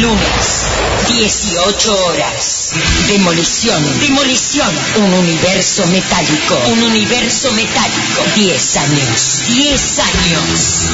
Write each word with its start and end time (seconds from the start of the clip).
Lunes, 0.00 0.78
18 1.08 2.04
horas. 2.06 2.70
Demolición. 3.08 4.00
Demolición. 4.00 4.68
Un 4.96 5.12
universo 5.12 5.84
metálico. 5.88 6.54
Un 6.68 6.82
universo 6.84 7.50
metálico. 7.52 8.24
10 8.36 8.76
años. 8.76 9.42
10 9.48 9.98
años. 9.98 10.90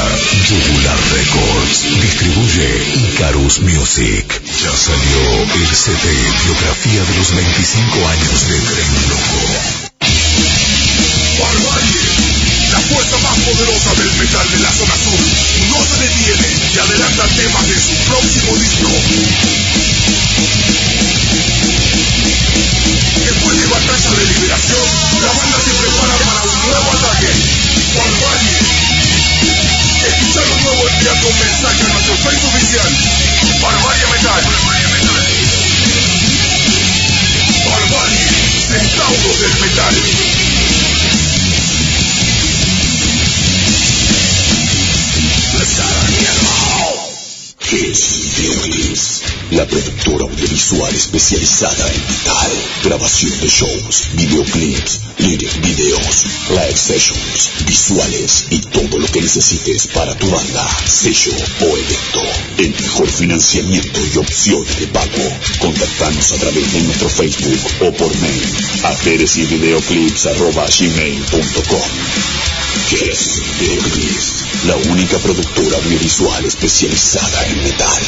Jugular 0.49 0.99
Records. 1.13 1.77
Distribuye 2.01 2.69
Icarus 3.11 3.61
Music. 3.61 4.27
Ya 4.63 4.73
salió 4.73 5.21
el 5.55 5.67
CD 5.75 6.05
Biografía 6.45 7.03
de 7.05 7.15
los 7.19 7.35
25 7.35 8.09
años 8.09 8.49
de 8.49 8.61
Tren 8.61 8.93
Loco. 9.09 9.83
La 12.73 12.81
fuerza 12.81 13.19
más 13.19 13.39
poderosa 13.41 13.95
del 13.95 14.13
metal 14.19 14.51
de 14.51 14.59
la 14.61 14.73
zona 14.73 14.95
sur, 14.97 15.21
no 15.69 15.85
se 15.85 15.97
detiene 16.03 16.49
y 16.75 16.79
adelanta 16.79 17.27
temas 17.37 17.69
de 17.69 17.75
su 17.75 17.95
próximo 18.09 18.57
disco. 18.57 18.89
Después 22.53 23.61
de 23.61 23.67
batalla 23.67 24.11
de 24.11 24.25
liberación, 24.27 24.87
la 25.23 25.33
banda 25.33 25.59
se 25.65 25.73
prepara 25.73 26.17
para 26.19 26.43
un 26.43 26.61
nuevo 26.69 26.93
ataque. 26.93 27.29
Barbarie, 27.97 28.59
escuchar 30.07 30.45
un 30.51 30.63
nuevo 30.63 30.89
enviando 30.89 31.29
un 31.29 31.39
mensaje 31.39 31.83
a 31.83 31.89
nuestro 31.89 32.15
Facebook 32.17 32.55
oficial. 32.55 32.91
Barbarie 33.63 34.07
Metal. 34.13 34.45
Barbarie, 37.65 38.29
centauros 38.69 39.41
del 39.41 39.61
metal. 39.61 40.72
Hits 47.73 48.37
Videoclips, 48.37 49.23
la 49.53 49.67
productora 49.67 50.25
audiovisual 50.25 50.95
especializada 50.95 51.91
en 51.91 52.01
metal, 52.03 52.53
grabación 52.85 53.41
de 53.41 53.49
shows, 53.49 54.09
videoclips, 54.13 55.01
lyric 55.17 55.59
videos, 55.63 56.27
live 56.51 56.77
sessions, 56.77 57.65
visuales 57.65 58.45
y 58.51 58.59
todo 58.61 58.99
lo 58.99 59.07
que 59.07 59.23
necesites 59.23 59.87
para 59.87 60.15
tu 60.15 60.31
banda, 60.31 60.69
sello 60.85 61.33
o 61.63 61.79
evento. 61.79 62.21
El 62.59 62.75
mejor 62.79 63.09
financiamiento 63.09 64.01
y 64.15 64.19
opciones 64.19 64.79
de 64.79 64.89
pago. 64.89 65.33
Contactanos 65.59 66.33
a 66.33 66.37
través 66.37 66.71
de 66.75 66.83
nuestro 66.83 67.09
Facebook 67.09 67.59
o 67.81 67.93
por 67.93 68.15
mail 68.19 68.43
a 68.85 68.93
gmail.com 70.77 71.23
Yes, 72.91 73.41
Videoclips, 73.61 74.42
la 74.65 74.77
única 74.77 75.19
productora 75.19 75.77
audiovisual 75.77 76.45
especializada 76.45 77.47
en 77.47 77.65
metal. 77.65 78.03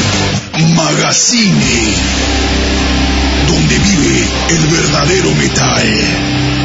Magazine, 0.76 1.96
donde 3.48 3.80
vive 3.80 4.28
el 4.50 4.68
verdadero 4.68 5.32
metal. 5.32 6.63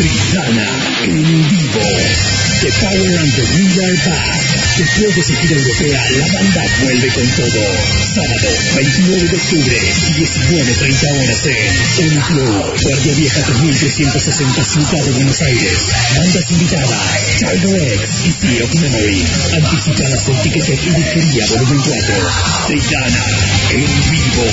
Tristana 0.00 0.64
en 1.04 1.12
vivo. 1.50 1.84
The 2.60 2.72
Power 2.80 3.12
and 3.20 3.32
the 3.36 3.44
Reader 3.52 3.92
Back. 4.08 4.40
Después 4.78 5.14
de 5.14 5.22
su 5.22 5.34
gira 5.36 5.56
europea, 5.56 6.00
la 6.16 6.26
banda 6.32 6.64
vuelve 6.80 7.08
con 7.08 7.28
todo. 7.36 7.60
Sábado, 8.14 8.48
29 8.76 9.28
de 9.28 9.36
octubre, 9.36 9.76
19.30 10.16 11.04
horas 11.20 11.44
en 11.44 11.76
El 12.04 12.16
Club. 12.22 12.80
Guardia 12.80 13.14
Vieja 13.14 13.42
3360 13.42 14.64
Ciudad 14.64 15.04
de 15.04 15.10
Buenos 15.12 15.42
Aires. 15.42 15.78
Bandas 16.16 16.50
invitadas, 16.50 17.36
Child 17.38 17.64
X 17.76 18.08
y 18.24 18.32
Sea 18.40 18.64
of 18.64 18.74
Memory. 18.76 19.26
Anticipadas 19.52 20.28
en 20.28 20.42
Ticketek 20.42 20.80
y 20.82 20.90
Disquería 20.94 21.44
Volumen 21.46 21.80
4. 21.86 22.14
Tristana 22.68 23.24
en 23.72 23.84
vivo. 24.10 24.48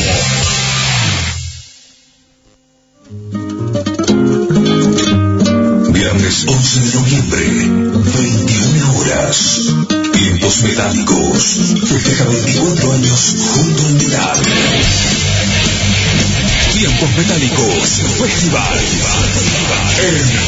Viernes 6.17 6.45
11 6.47 6.79
de 6.79 6.93
noviembre, 6.95 7.45
21 7.45 8.97
horas. 8.97 9.61
Tiempos 10.13 10.63
metálicos. 10.63 11.43
Festeja 11.85 12.23
24 12.25 12.93
años 12.93 13.35
junto 13.53 13.85
al 13.85 13.93
metal. 13.93 14.39
Tiempos 16.73 17.09
metálicos. 17.17 17.89
Festival. 18.17 18.79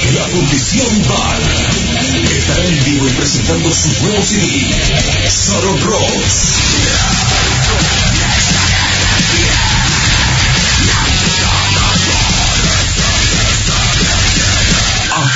En 0.07 0.15
la 0.15 0.27
condición 0.29 1.07
Bar. 1.07 1.39
Estará 2.35 2.65
en 2.65 2.85
vivo 2.85 3.07
y 3.07 3.11
presentando 3.11 3.71
su 3.71 3.89
nuevo 4.01 4.23
CD. 4.23 4.73
Sorrow 5.29 5.77
Rocks. 5.85 7.68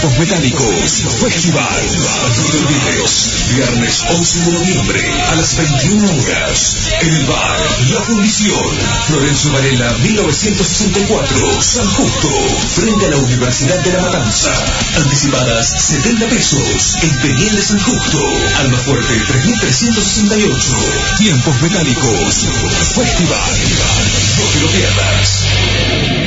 Tiempos 0.00 0.18
Metálicos 0.20 1.02
Festival. 1.18 1.86
No 2.36 2.60
olvides, 2.60 3.34
viernes 3.50 4.04
11 4.08 4.38
de 4.38 4.52
noviembre 4.52 5.00
a 5.26 5.34
las 5.34 5.56
21 5.56 6.22
horas 6.22 6.76
en 7.00 7.14
el 7.16 7.26
bar 7.26 7.60
La 7.90 8.00
Fundición, 8.02 8.78
Florencio 9.08 9.52
Varela 9.52 9.92
1964, 9.98 11.62
San 11.62 11.86
Justo, 11.88 12.28
frente 12.76 13.06
a 13.06 13.08
la 13.08 13.16
Universidad 13.16 13.80
de 13.80 13.92
La 13.92 14.02
Matanza. 14.02 14.52
Anticipadas 14.98 15.66
70 15.66 16.28
pesos 16.28 16.96
en 17.02 17.18
Peñel 17.18 17.56
de 17.56 17.62
San 17.62 17.80
Justo. 17.80 18.18
Alma 18.60 18.78
Fuerte 18.78 19.14
3368. 19.26 20.74
Tiempos 21.18 21.60
Metálicos 21.60 22.46
Festival. 22.94 23.56
No 24.38 24.44
te 24.44 24.60
lo 24.60 24.68
pierdas. 24.68 26.17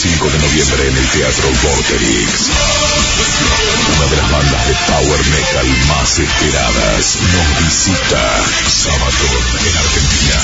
5 0.00 0.30
de 0.30 0.38
noviembre 0.38 0.88
en 0.88 0.96
el 0.96 1.06
Teatro 1.10 1.48
Vorterix. 1.62 2.48
Una 3.98 4.06
de 4.06 4.16
las 4.16 4.30
bandas 4.30 4.66
de 4.66 4.74
power 4.88 5.20
metal 5.26 5.68
más 5.88 6.18
esperadas 6.18 7.18
nos 7.20 7.66
visita. 7.66 8.44
Sábado 8.66 9.26
en 9.60 9.76
Argentina. 9.76 10.40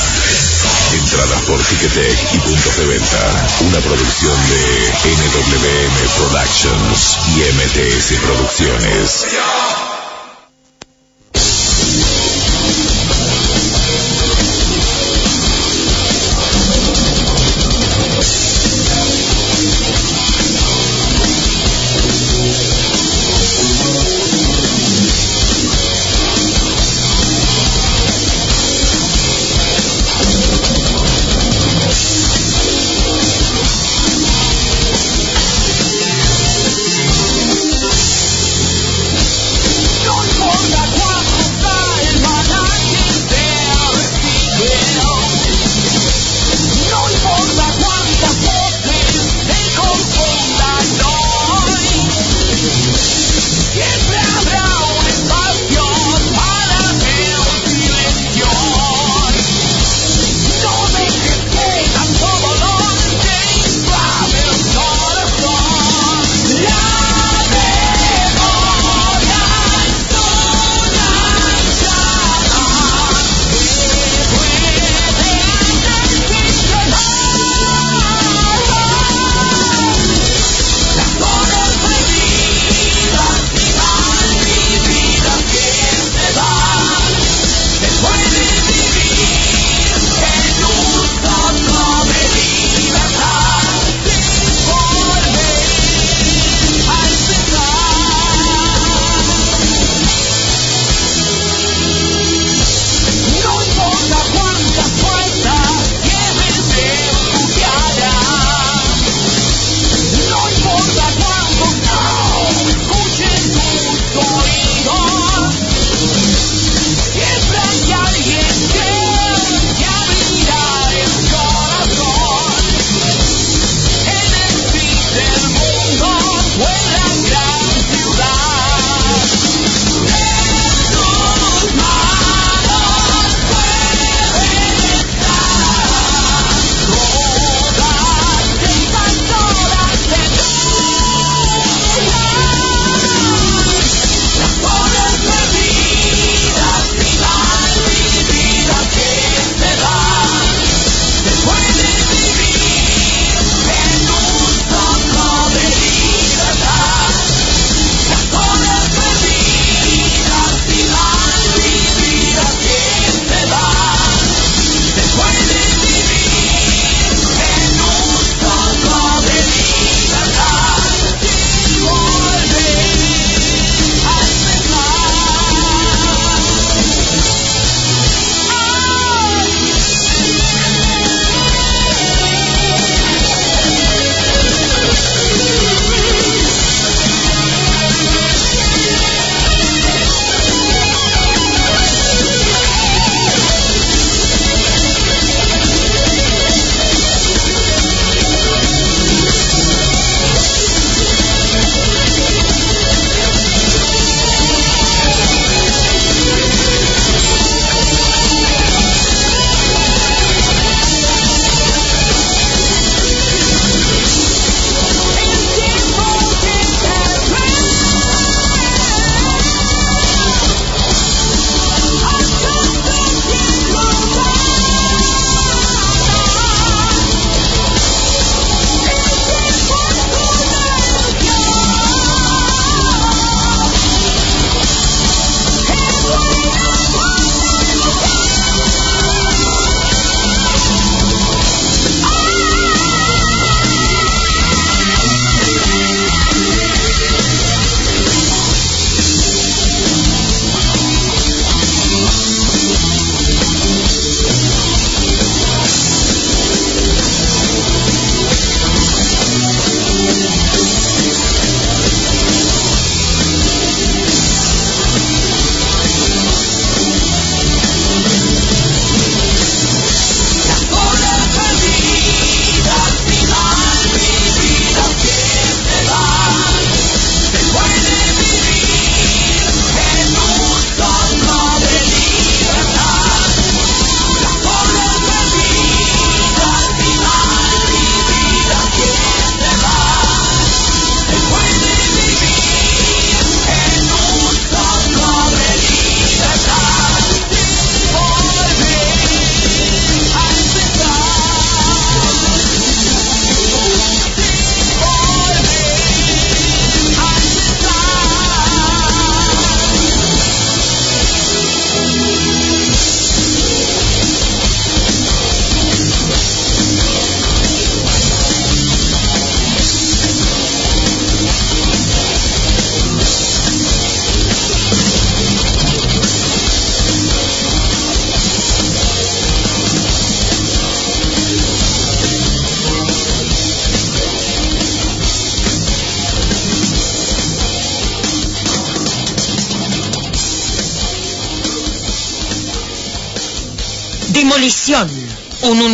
Entradas 0.93 1.41
por 1.47 1.59
Ticketek 1.59 2.35
y 2.35 2.39
puntos 2.41 2.77
de 2.77 2.85
venta. 2.85 3.49
Una 3.61 3.79
producción 3.81 4.37
de 4.51 4.93
NWM 5.15 5.97
Productions 6.19 7.17
y 7.29 7.41
MTS 7.57 8.21
Producciones. 8.21 9.86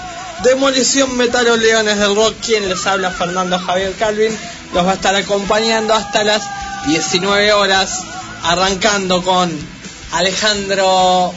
Demolición 0.43 1.17
Metal 1.17 1.45
Leones 1.61 1.99
del 1.99 2.15
Rock, 2.15 2.35
quien 2.45 2.69
les 2.69 2.87
habla, 2.87 3.11
Fernando 3.11 3.59
Javier 3.59 3.95
Calvin, 3.99 4.37
los 4.75 4.87
va 4.87 4.93
a 4.93 4.95
estar 4.95 5.15
acompañando 5.15 5.95
hasta 5.95 6.23
las 6.25 6.43
19 6.87 7.53
horas, 7.53 8.01
arrancando 8.43 9.23
con 9.23 9.51
Alejandro... 10.13 11.33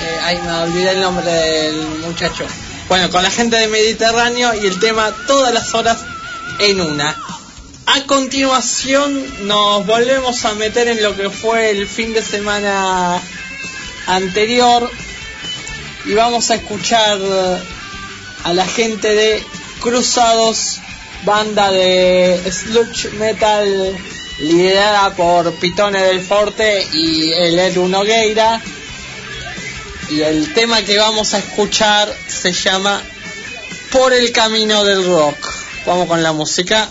Eh, 0.00 0.18
ay, 0.24 0.38
me 0.42 0.52
olvidé 0.52 0.90
el 0.90 1.00
nombre 1.00 1.30
del 1.30 1.76
muchacho. 1.98 2.44
Bueno, 2.88 3.10
con 3.10 3.22
la 3.22 3.30
gente 3.30 3.56
de 3.56 3.68
Mediterráneo 3.68 4.52
y 4.54 4.66
el 4.66 4.80
tema 4.80 5.14
todas 5.26 5.54
las 5.54 5.74
horas 5.74 5.98
en 6.58 6.80
una. 6.80 7.16
A 7.86 8.02
continuación 8.06 9.46
nos 9.46 9.86
volvemos 9.86 10.44
a 10.44 10.54
meter 10.54 10.88
en 10.88 11.02
lo 11.02 11.16
que 11.16 11.30
fue 11.30 11.70
el 11.70 11.86
fin 11.86 12.14
de 12.14 12.22
semana 12.22 13.20
anterior 14.06 14.90
y 16.04 16.14
vamos 16.14 16.50
a 16.50 16.56
escuchar 16.56 17.18
a 18.44 18.52
la 18.52 18.66
gente 18.66 19.14
de 19.14 19.44
Cruzados, 19.80 20.80
banda 21.24 21.70
de 21.70 22.40
sludge 22.50 23.10
metal 23.14 23.96
liderada 24.42 25.14
por 25.14 25.52
Pitone 25.54 26.02
del 26.02 26.20
Forte 26.20 26.86
y 26.92 27.32
el 27.32 27.58
Edu 27.58 27.88
Nogueira. 27.88 28.60
Y 30.10 30.20
el 30.20 30.52
tema 30.52 30.82
que 30.82 30.98
vamos 30.98 31.32
a 31.34 31.38
escuchar 31.38 32.12
se 32.26 32.52
llama 32.52 33.00
Por 33.90 34.12
el 34.12 34.32
camino 34.32 34.84
del 34.84 35.06
rock. 35.06 35.36
Vamos 35.86 36.06
con 36.06 36.22
la 36.22 36.32
música. 36.32 36.88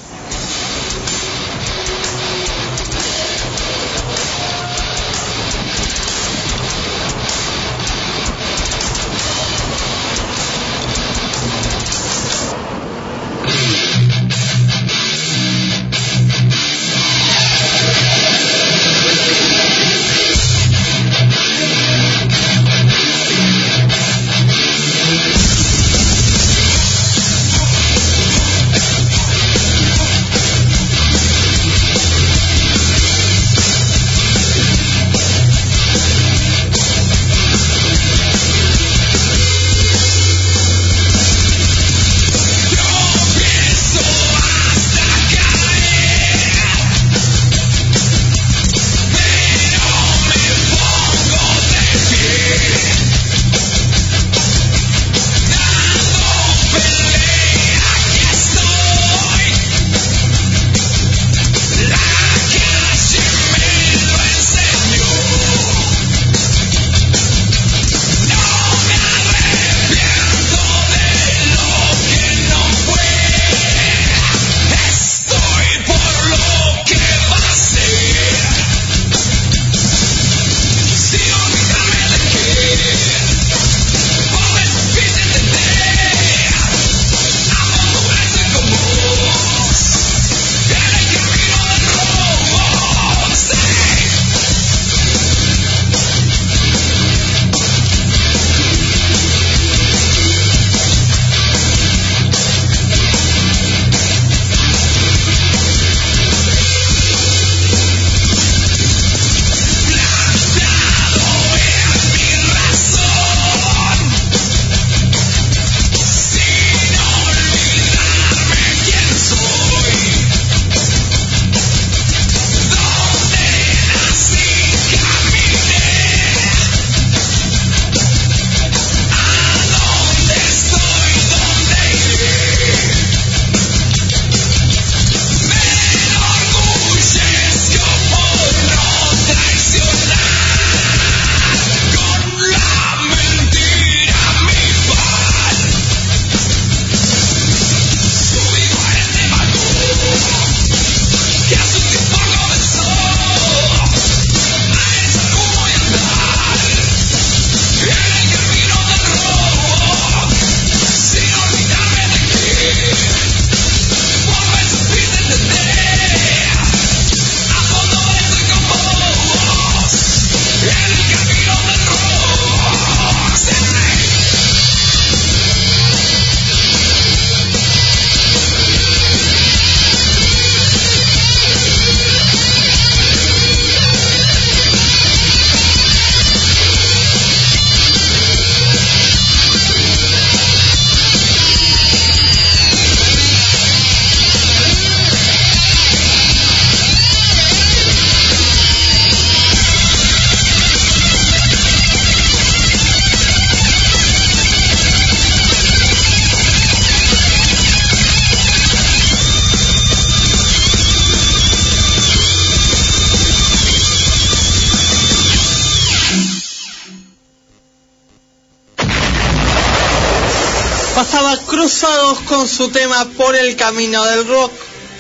Su 222.62 222.70
tema 222.70 223.06
Por 223.18 223.36
el 223.36 223.56
Camino 223.56 224.06
del 224.06 224.28
Rock. 224.28 224.52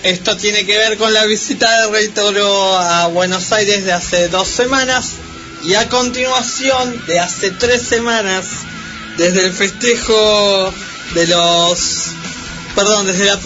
Esto 0.01 0.35
tiene 0.35 0.65
que 0.65 0.79
ver 0.79 0.97
con 0.97 1.13
la 1.13 1.25
visita 1.25 1.69
de 1.81 1.91
Rey 1.91 2.07
Toro 2.07 2.75
a 2.75 3.05
Buenos 3.05 3.51
Aires 3.51 3.85
de 3.85 3.93
hace 3.93 4.29
dos 4.29 4.47
semanas 4.47 5.11
y 5.63 5.75
a 5.75 5.87
continuación 5.87 7.05
de 7.05 7.19
hace 7.19 7.51
tres 7.51 7.83
semanas 7.83 8.45
desde 9.15 9.45
el 9.45 9.53
festejo 9.53 10.73
de 11.13 11.27
los 11.27 12.05
perdón 12.73 13.05
desde 13.05 13.25
la 13.25 13.37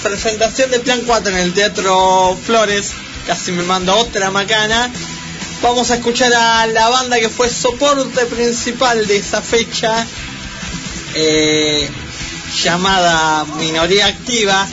presentación 0.00 0.70
de 0.70 0.78
Plan 0.78 1.00
4 1.04 1.32
en 1.32 1.38
el 1.38 1.52
Teatro 1.52 2.38
Flores 2.46 2.92
casi 3.26 3.50
me 3.50 3.64
mando 3.64 3.96
otra 3.96 4.30
macana 4.30 4.88
vamos 5.60 5.90
a 5.90 5.96
escuchar 5.96 6.32
a 6.34 6.68
la 6.68 6.88
banda 6.88 7.18
que 7.18 7.28
fue 7.28 7.50
soporte 7.50 8.26
principal 8.26 9.08
de 9.08 9.16
esa 9.16 9.42
fecha 9.42 10.06
eh, 11.16 11.90
llamada 12.50 13.44
Minoría 13.58 14.06
Activa, 14.06 14.66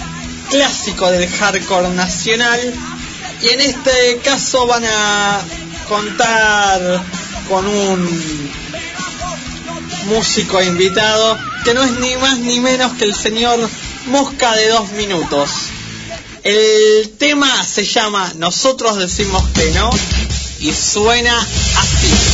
clásico 0.50 1.10
del 1.12 1.30
hardcore 1.30 1.90
nacional. 1.90 2.74
Y 3.42 3.50
en 3.50 3.62
este 3.62 4.20
caso 4.24 4.66
van 4.68 4.84
a 4.86 5.40
contar 5.88 7.04
con 7.48 7.66
un 7.68 8.52
músico 10.08 10.62
invitado 10.62 11.38
que 11.63 11.74
no 11.74 11.84
es 11.84 11.92
ni 12.00 12.16
más 12.18 12.38
ni 12.40 12.60
menos 12.60 12.94
que 12.94 13.06
el 13.06 13.16
señor 13.16 13.70
Mosca 14.08 14.56
de 14.56 14.70
dos 14.70 14.92
minutos. 14.92 15.50
El 16.44 17.13
tema 17.18 17.63
se 17.63 17.84
llama 17.84 18.32
Nosotros 18.38 18.98
decimos 18.98 19.44
que 19.54 19.70
no 19.72 19.90
y 20.60 20.72
suena 20.74 21.38
así. 21.38 22.27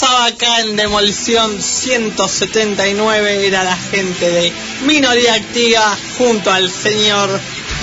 Pasaba 0.00 0.26
acá 0.26 0.60
en 0.60 0.76
Demolición 0.76 1.60
179 1.60 3.48
era 3.48 3.64
la 3.64 3.76
gente 3.76 4.30
de 4.30 4.52
Minoría 4.82 5.34
Activa 5.34 5.98
junto 6.16 6.52
al 6.52 6.70
señor 6.70 7.28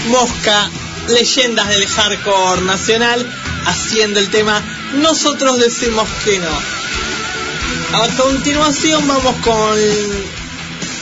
Mosca, 0.07 0.69
leyendas 1.09 1.67
del 1.67 1.85
hardcore 1.85 2.61
nacional, 2.61 3.29
haciendo 3.65 4.21
el 4.21 4.29
tema 4.29 4.63
Nosotros 4.93 5.59
decimos 5.59 6.07
que 6.23 6.39
no. 6.39 8.01
A 8.01 8.07
continuación 8.15 9.05
vamos 9.09 9.35
con, 9.43 9.77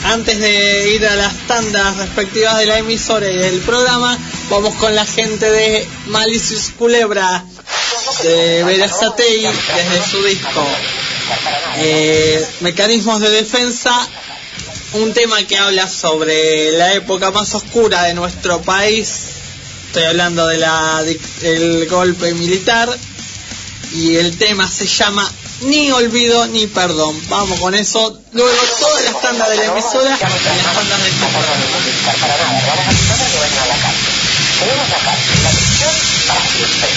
antes 0.05 0.39
de 0.39 0.95
ir 0.95 1.05
a 1.05 1.15
las 1.15 1.37
tandas 1.45 1.95
respectivas 1.97 2.57
de 2.57 2.65
la 2.65 2.79
emisora 2.79 3.29
y 3.29 3.37
del 3.37 3.59
programa, 3.59 4.17
vamos 4.49 4.73
con 4.75 4.95
la 4.95 5.05
gente 5.05 5.47
de 5.51 5.87
Malicious 6.07 6.71
Culebra 6.75 7.43
de 8.23 8.63
Verazatei 8.63 9.43
desde 9.43 10.09
su 10.09 10.23
disco 10.23 10.67
eh, 11.77 12.45
Mecanismos 12.61 13.19
de 13.19 13.29
Defensa, 13.29 14.07
un 14.93 15.13
tema 15.13 15.43
que 15.43 15.57
habla 15.57 15.87
sobre 15.87 16.71
la 16.73 16.93
época 16.93 17.31
más 17.31 17.53
oscura 17.55 18.03
de 18.03 18.13
nuestro 18.13 18.61
país. 18.61 19.25
Estoy 19.87 20.03
hablando 20.03 20.47
de 20.47 20.57
la, 20.57 21.03
del 21.41 21.87
golpe 21.87 22.33
militar 22.33 22.89
y 23.93 24.15
el 24.17 24.37
tema 24.37 24.67
se 24.67 24.87
llama 24.87 25.31
Ni 25.61 25.91
olvido 25.91 26.47
ni 26.47 26.67
perdón. 26.67 27.19
Vamos 27.29 27.59
con 27.59 27.75
eso. 27.75 28.19
Luego 28.31 28.57
todas 28.79 29.03
las 29.05 29.21
tandas 29.21 29.49
de 29.49 29.57
la 29.57 29.65
emisora 29.65 30.09
del 30.09 30.19
tenemos 34.59 34.87
acá 34.93 35.11
la 35.11 35.51
para 36.27 36.41
siempre. 36.47 36.89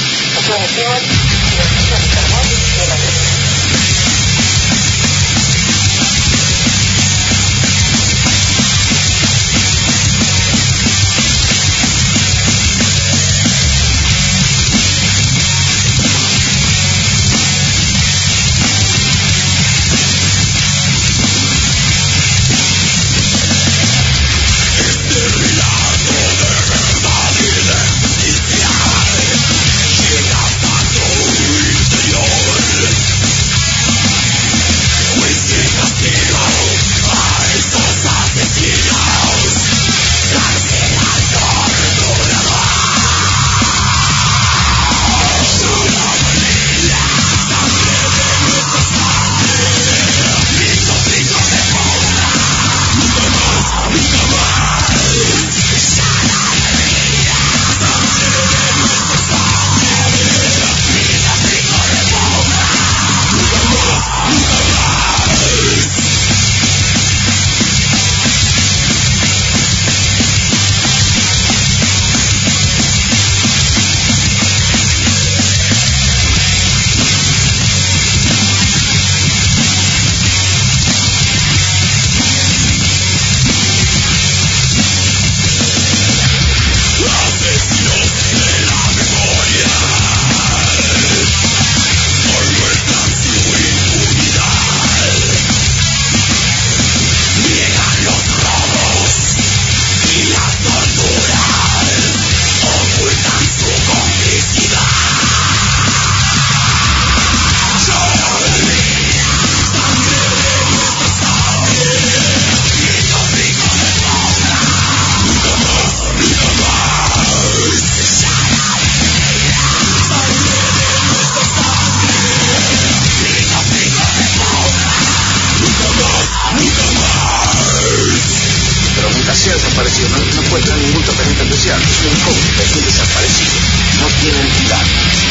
Un 132.56 132.84
desaparecido. 132.84 133.52
No 134.00 134.08
tiene 134.16 134.40
entidad. 134.40 134.80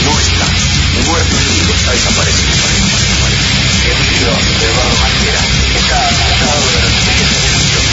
No 0.05 0.13
está. 0.13 0.45
Muerto 1.09 1.35
vivo. 1.49 1.73
Está 1.73 1.91
desaparecido. 1.91 2.53
Emilio 3.85 4.29
Eduardo 4.29 4.97
Masquera 5.01 5.41
está 5.73 6.05
acusado 6.05 6.61
de 6.69 6.85
siguiente 7.01 7.37
delitos. 7.41 7.85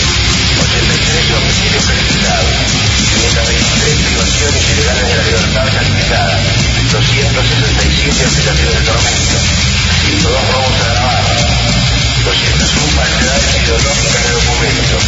83 0.68 1.32
homicidios 1.32 1.84
calificados. 1.88 2.52
123 3.08 4.04
privaciones 4.04 4.62
ilegales 4.68 5.08
de 5.08 5.16
la 5.16 5.24
libertad 5.24 5.66
calificada. 5.80 6.36
267 6.92 8.26
aplicaciones 8.28 8.74
de 8.76 8.84
tormento. 8.84 9.36
102 10.12 10.48
robos 10.52 10.76
agravados. 10.76 11.40
201 12.20 12.84
falsedades 13.00 13.52
ideológicas 13.64 14.22
de 14.24 14.32
documentos. 14.36 15.02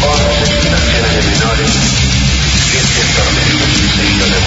11 0.00 0.48
extracciones 0.48 1.12
de 1.12 1.22
menores. 1.28 1.97
7 2.70 2.84
tormentos 3.16 3.70
seguidos 3.96 4.30
de 4.30 4.38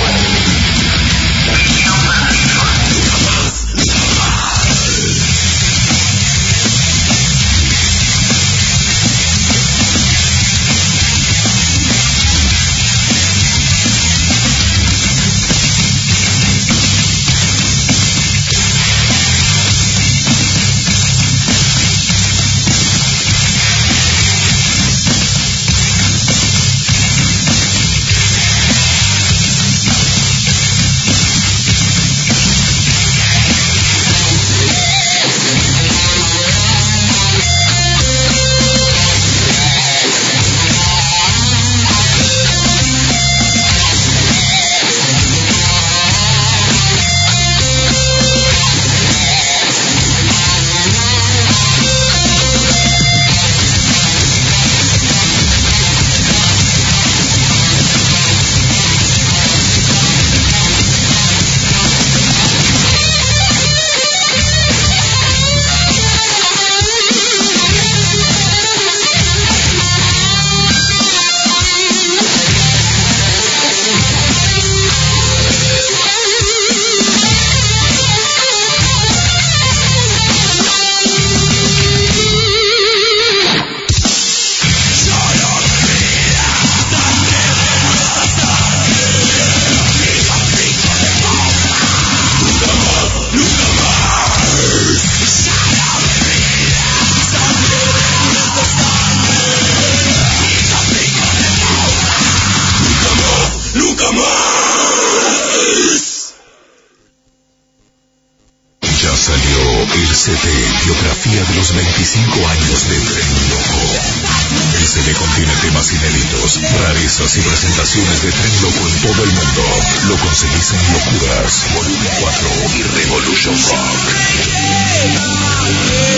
todo 119.01 119.23
el 119.23 119.31
mundo. 119.31 119.63
Lo 120.09 120.17
conseguís 120.17 120.73
en 120.73 120.93
Locuras, 120.93 121.65
Volumen 121.73 122.11
4 122.21 122.49
y 122.77 122.83
Revolution 122.83 123.55
Rock. 123.55 124.13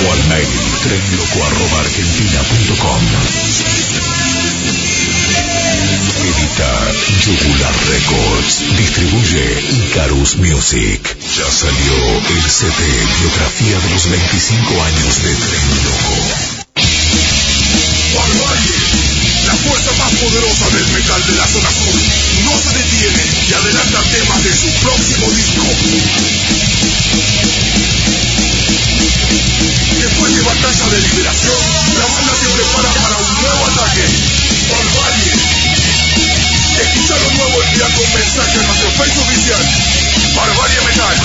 O 0.05 0.11
al 0.11 0.23
mail 0.27 0.49
trenloco.argentina.com 0.83 3.01
Edita 6.23 6.71
Yugular 7.25 7.73
Records. 7.87 8.53
Distribuye 8.77 9.45
Icarus 9.87 10.35
Music. 10.37 11.01
Ya 11.37 11.49
salió 11.49 11.93
el 12.35 12.43
CD 12.49 12.83
Biografía 13.21 13.79
de 13.79 13.89
los 13.91 14.09
25 14.09 14.83
años 14.83 15.23
de 15.23 15.33
Tren 15.35 15.83
Loco. 15.85 16.42
fuerza 19.63 19.91
más 19.93 20.11
poderosa 20.19 20.69
del 20.69 20.87
metal 20.87 21.21
de 21.25 21.35
la 21.35 21.47
zona 21.47 21.71
sur, 21.71 21.95
no 22.43 22.53
se 22.59 22.69
detiene 22.77 23.23
y 23.47 23.53
adelanta 23.53 24.01
temas 24.11 24.43
de 24.43 24.55
su 24.55 24.67
próximo 24.83 25.31
disco. 25.31 25.63
Después 29.99 30.35
de 30.35 30.41
batalla 30.41 30.85
de 30.91 30.99
liberación, 30.99 31.61
la 31.97 32.05
banda 32.11 32.33
se 32.35 32.49
prepara 32.49 32.91
para 32.93 33.17
un 33.17 33.33
nuevo 33.41 33.65
ataque. 33.67 34.03
Barbarie. 34.69 35.33
Escucha 36.83 37.15
lo 37.23 37.31
nuevo 37.31 37.63
y 37.63 37.75
día 37.75 37.87
con 37.95 38.13
mensaje 38.13 38.59
en 38.59 38.67
nuestro 38.67 38.91
Facebook 38.91 39.27
oficial. 39.27 39.63
Barbarie 40.35 40.81
Metal. 40.81 41.17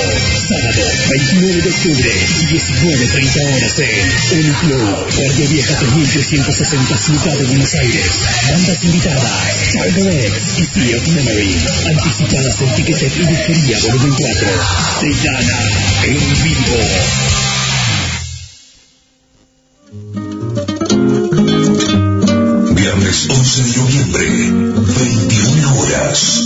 Sábado, 0.47 0.83
29 1.09 1.61
de 1.61 1.69
octubre, 1.69 2.11
19.30 2.47 3.55
horas 3.55 3.79
en 3.79 4.39
Uniclub, 4.39 5.15
Puerto 5.15 5.47
Vieja 5.49 5.75
3360 5.75 6.97
Ciudad 6.97 7.37
de 7.37 7.45
Buenos 7.47 7.75
Aires. 7.75 8.11
Bandas 8.49 8.83
invitadas, 8.83 9.71
Charger 9.73 10.25
X 10.25 10.59
y 10.59 10.79
Sea 10.79 10.97
of 10.97 11.07
Memory. 11.09 11.55
Anticipadas 11.85 12.61
en 12.61 12.75
Ticketek 12.75 13.17
y 13.17 13.25
Disquería 13.25 13.77
Volumen 13.83 14.15
4. 14.17 14.47
Tristana 15.01 15.59
en 16.05 16.43
vivo. 16.43 17.40
Viernes 23.11 23.27
11 23.29 23.63
de 23.63 23.77
noviembre, 23.77 24.25
21 24.25 25.79
horas. 25.79 26.43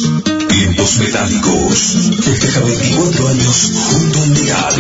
Tiempos 0.49 0.97
metálicos. 0.97 1.77
Festeja 2.23 2.59
24 2.61 3.27
años 3.27 3.71
junto 3.91 4.23
al 4.23 4.29
Metal. 4.31 4.73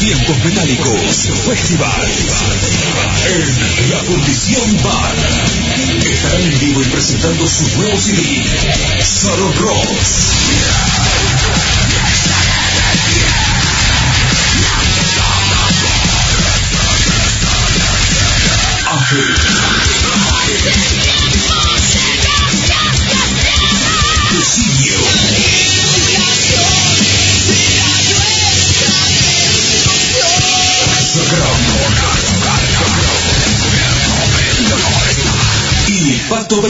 Tiempos 0.00 0.44
Metálicos 0.44 1.16
Festival 1.46 2.08
en 3.28 3.90
La 3.90 3.98
Fundición 4.00 4.82
Bar. 4.82 5.14
Estarán 6.04 6.42
en 6.42 6.60
vivo 6.60 6.82
y 6.82 6.84
presentando 6.84 7.48
su 7.48 7.66
nuevo 7.78 7.98
CD, 7.98 8.44
Solo 9.02 9.52
Rocks. 9.52 10.36
Y 19.08 19.45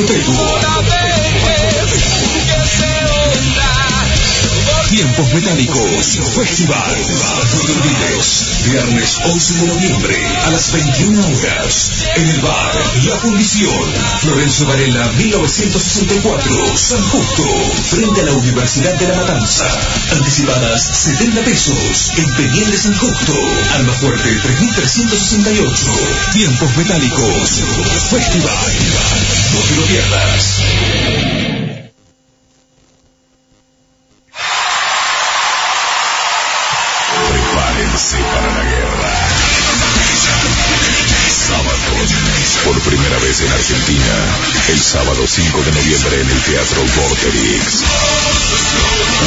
Impacto 0.07 0.13
Perpetuo. 0.13 0.66
Tiempos 5.17 5.33
Metálicos 5.33 6.19
Festival. 6.35 6.95
Viernes 8.65 9.17
11 9.25 9.55
de 9.55 9.67
noviembre 9.67 10.15
a 10.45 10.51
las 10.51 10.73
21 10.73 11.27
horas 11.27 12.05
en 12.17 12.29
el 12.29 12.41
bar 12.43 12.75
La 13.07 13.17
Fundición, 13.17 13.95
Florencio 14.21 14.67
Varela 14.67 15.11
1964, 15.13 16.77
San 16.77 17.01
Justo, 17.01 17.45
frente 17.89 18.21
a 18.21 18.25
la 18.25 18.33
Universidad 18.33 18.95
de 18.99 19.09
La 19.09 19.15
Matanza. 19.15 19.67
Anticipadas 20.13 20.83
70 20.83 21.41
pesos 21.45 22.13
en 22.19 22.35
Peñel 22.35 22.71
de 22.71 22.77
San 22.77 22.95
Justo, 22.99 23.33
Alma 23.73 23.95
Fuerte 23.95 24.29
3368. 24.29 25.93
Tiempos 26.35 26.77
Metálicos 26.77 27.63
Festival. 28.11 28.73
No 29.55 29.61
te 29.61 29.77
lo 29.77 29.83
pierdas. 29.87 31.46
Sábado 44.97 45.27
5 45.27 45.63
de 45.63 45.73
noviembre 45.73 46.21
en 46.23 46.31
el 46.31 46.41
Teatro 46.41 46.81
Vorterix. 46.81 47.85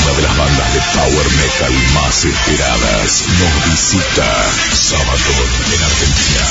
Una 0.02 0.14
de 0.18 0.22
las 0.24 0.36
bandas 0.36 0.74
de 0.74 0.82
power 0.98 1.30
metal 1.30 1.74
más 1.94 2.26
esperadas 2.26 3.24
nos 3.38 3.70
visita 3.70 4.50
sábado 4.74 5.30
en 5.72 5.84
Argentina. 5.84 6.44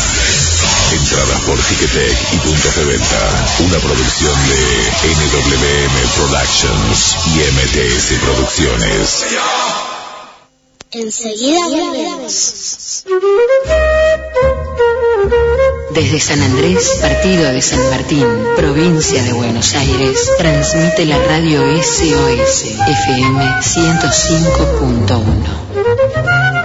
Entradas 0.93 1.41
por 1.41 1.59
Ticketek 1.59 2.33
y 2.33 2.37
puntos 2.47 2.77
de 2.77 2.85
venta. 2.85 3.47
Una 3.59 3.79
producción 3.79 4.37
de 4.51 4.63
NWM 5.11 5.97
Productions 6.15 7.17
y 7.27 7.39
MTS 7.59 8.23
Producciones. 8.23 9.25
Enseguida. 10.91 11.61
Desde 15.91 16.21
San 16.21 16.41
Andrés, 16.41 16.97
partido 17.03 17.53
de 17.53 17.61
San 17.61 17.91
Martín, 17.91 18.25
provincia 18.57 19.23
de 19.23 19.35
Buenos 19.35 19.75
Aires, 19.75 20.31
transmite 20.39 21.05
la 21.05 21.19
radio 21.19 21.61
SOS 21.83 22.65
FM 22.87 23.61
105.1. 23.61 26.58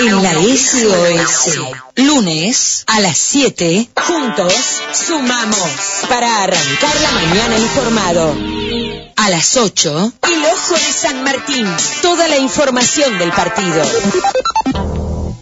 En 0.00 0.22
la 0.22 0.32
SOS, 0.34 1.58
lunes 1.96 2.84
a 2.86 3.00
las 3.00 3.16
7, 3.16 3.88
juntos 4.06 4.52
sumamos 4.92 5.70
para 6.08 6.42
arrancar 6.42 6.94
la 7.00 7.10
mañana 7.12 7.58
informado. 7.58 8.36
A 9.16 9.30
las 9.30 9.56
8, 9.56 10.12
el 10.30 10.44
ojo 10.44 10.74
de 10.74 10.92
San 10.92 11.24
Martín, 11.24 11.66
toda 12.02 12.28
la 12.28 12.36
información 12.36 13.18
del 13.18 13.32
partido. 13.32 13.82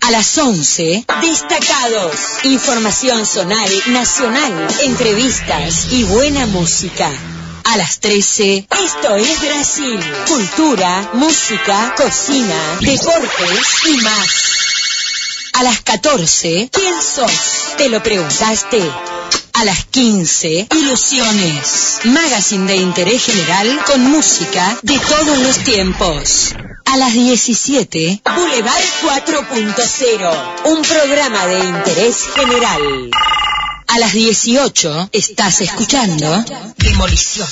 A 0.01 0.11
las 0.13 0.39
11, 0.39 1.07
destacados, 1.21 2.17
información 2.45 3.27
zonal, 3.27 3.71
nacional, 3.89 4.69
entrevistas 4.85 5.89
y 5.91 6.05
buena 6.05 6.47
música. 6.47 7.11
A 7.65 7.77
las 7.77 7.99
13, 8.01 8.67
esto 8.85 9.17
es 9.17 9.41
Brasil. 9.41 10.01
Cultura, 10.29 11.11
música, 11.15 11.95
cocina, 11.97 12.79
deportes 12.81 13.85
y 13.87 13.97
más. 14.03 15.51
A 15.55 15.63
las 15.63 15.81
14, 15.81 16.69
¿quién 16.71 16.95
sos? 17.03 17.75
¿Te 17.77 17.89
lo 17.89 18.03
preguntaste? 18.03 18.83
A 19.55 19.65
las 19.65 19.85
15, 19.87 20.69
Ilusiones, 20.73 22.01
magazine 22.05 22.67
de 22.67 22.77
interés 22.77 23.25
general 23.25 23.83
con 23.87 24.03
música 24.03 24.77
de 24.83 24.99
todos 24.99 25.39
los 25.39 25.59
tiempos. 25.59 26.55
A 26.85 26.97
las 26.97 27.13
17, 27.13 28.21
Boulevard 28.25 28.85
4.0, 29.03 30.65
un 30.67 30.83
programa 30.83 31.47
de 31.47 31.59
interés 31.59 32.25
general. 32.35 33.11
A 33.95 33.99
las 33.99 34.13
18, 34.13 35.11
estás 35.13 35.61
escuchando 35.61 36.45
Demolición, 36.79 37.47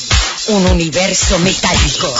un 0.48 0.66
universo 0.66 1.38
metálico. 1.38 2.12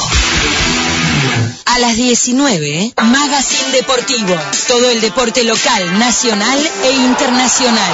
A 1.64 1.80
las 1.80 1.96
19, 1.96 2.94
Magazine 3.02 3.72
Deportivo, 3.72 4.37
todo 4.68 4.90
el 4.90 5.00
deporte 5.00 5.42
local, 5.42 5.98
nacional 5.98 6.70
e 6.85 6.92
internacional. 6.92 7.92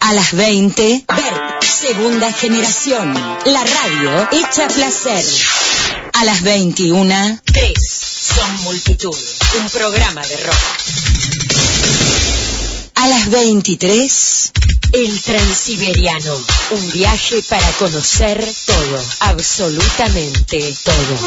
A 0.00 0.14
las 0.14 0.32
20, 0.32 1.04
Bert, 1.06 1.62
segunda 1.62 2.32
generación. 2.32 3.12
La 3.44 3.64
radio 3.64 4.28
hecha 4.32 4.66
placer. 4.68 5.26
A 6.14 6.24
las 6.24 6.40
21, 6.40 7.38
3 7.44 7.72
son 8.34 8.62
multitud. 8.62 9.18
Un 9.60 9.68
programa 9.68 10.22
de 10.26 10.36
rock. 10.38 10.56
A 12.94 13.08
las 13.08 13.30
23, 13.30 14.52
El 14.92 15.20
Transiberiano. 15.22 16.34
Un 16.70 16.92
viaje 16.92 17.42
para 17.48 17.66
conocer 17.72 18.46
todo. 18.66 19.02
Absolutamente 19.20 20.74
todo. 20.84 21.18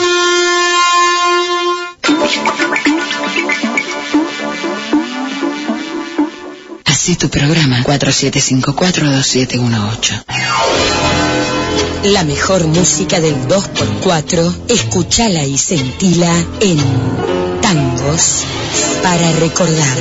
Así 6.85 7.15
tu 7.15 7.29
programa 7.29 7.83
47542718. 7.83 10.23
La 12.03 12.23
mejor 12.23 12.67
música 12.67 13.19
del 13.19 13.35
2x4, 13.47 14.53
escúchala 14.69 15.43
y 15.43 15.57
sentila 15.57 16.31
en 16.61 16.77
Tangos 17.61 18.43
para 19.01 19.31
recordar. 19.33 19.97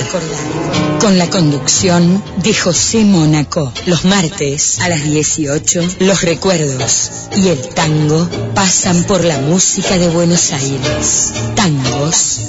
Con 1.05 1.19
la 1.19 1.29
conducción 1.29 2.25
de 2.39 2.55
José 2.55 3.05
Mónaco. 3.05 3.71
Los 3.85 4.07
martes 4.07 4.81
a 4.81 4.89
las 4.89 5.05
18, 5.05 5.83
los 5.99 6.23
recuerdos 6.23 7.29
y 7.37 7.49
el 7.49 7.61
tango 7.61 8.27
pasan 8.55 9.05
por 9.05 9.23
la 9.23 9.39
música 9.39 9.99
de 9.99 10.09
Buenos 10.09 10.51
Aires. 10.53 11.35
Tangos 11.57 12.41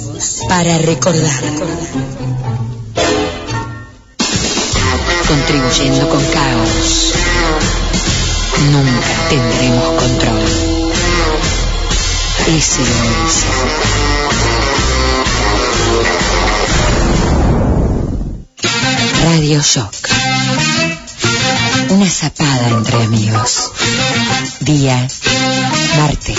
para 0.48 0.78
recordar. 0.78 1.44
Contribuyendo 5.28 6.08
con 6.08 6.24
caos. 6.24 7.12
Nunca 8.72 9.28
tendremos 9.28 10.02
control. 10.02 10.40
SOS. 12.58 13.44
Radio 19.24 19.60
Shock. 19.62 20.08
Una 21.90 22.08
zapada 22.08 22.68
entre 22.68 23.02
amigos. 23.02 23.70
Día, 24.60 25.06
martes. 25.96 26.38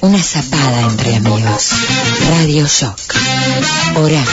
Una 0.00 0.22
zapada 0.22 0.80
entre 0.82 1.16
amigos. 1.16 1.70
Radio 2.28 2.66
Shock. 2.66 2.98
Hora, 3.96 4.24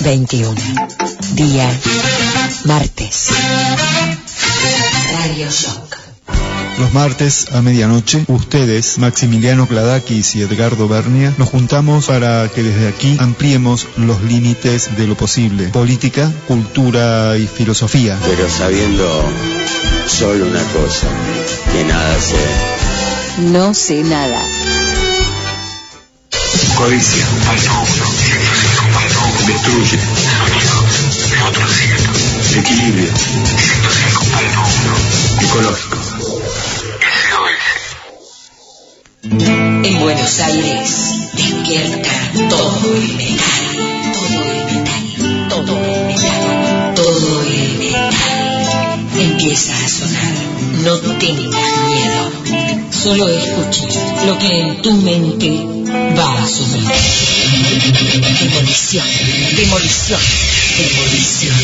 21. 0.00 0.54
Día, 1.34 1.68
martes. 2.64 3.28
Radio 5.12 5.50
Shock. 5.50 6.05
Los 6.78 6.92
martes 6.92 7.46
a 7.52 7.62
medianoche, 7.62 8.24
ustedes, 8.28 8.98
Maximiliano 8.98 9.66
Kladakis 9.66 10.34
y 10.36 10.42
Edgardo 10.42 10.88
Bernia, 10.88 11.32
nos 11.38 11.48
juntamos 11.48 12.06
para 12.06 12.48
que 12.48 12.62
desde 12.62 12.88
aquí 12.88 13.16
ampliemos 13.18 13.86
los 13.96 14.22
límites 14.22 14.94
de 14.96 15.06
lo 15.06 15.16
posible. 15.16 15.68
Política, 15.68 16.30
cultura 16.46 17.38
y 17.38 17.46
filosofía. 17.46 18.18
Pero 18.22 18.50
sabiendo 18.50 19.24
solo 20.06 20.46
una 20.46 20.62
cosa, 20.64 21.06
que 21.72 21.84
nada 21.84 22.20
sé. 22.20 22.36
No 23.50 23.72
sé 23.72 24.02
nada. 24.02 24.40
Codicia, 26.76 27.24
destruye, 29.46 29.98
equilibrio, 32.58 33.12
ecológico. 35.40 36.15
En 39.28 40.00
Buenos 40.00 40.38
Aires 40.38 41.30
despierta 41.34 42.10
todo 42.48 42.94
el 42.94 43.08
metal, 43.14 44.12
todo 44.14 44.44
el 44.44 44.64
metal, 44.66 45.48
todo 45.48 45.84
el 45.84 46.06
metal, 46.06 46.94
todo 46.94 47.42
el 47.42 47.78
metal. 47.78 49.10
Empieza 49.18 49.72
a 49.84 49.88
sonar, 49.88 50.32
no 50.84 50.96
tengas 51.18 51.70
miedo, 51.88 52.30
solo 52.92 53.28
escucha 53.28 53.82
lo 54.26 54.38
que 54.38 54.60
en 54.60 54.82
tu 54.82 54.92
mente 54.92 55.50
va 56.16 56.44
a 56.44 56.46
sonar. 56.46 56.94
Demolición, 58.38 59.06
demolición, 59.56 60.20
demolición, 60.78 61.58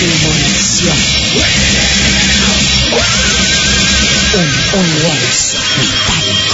demolición. 0.00 0.96
Un 4.34 4.48
universo 4.80 5.58
metálico. 5.78 6.51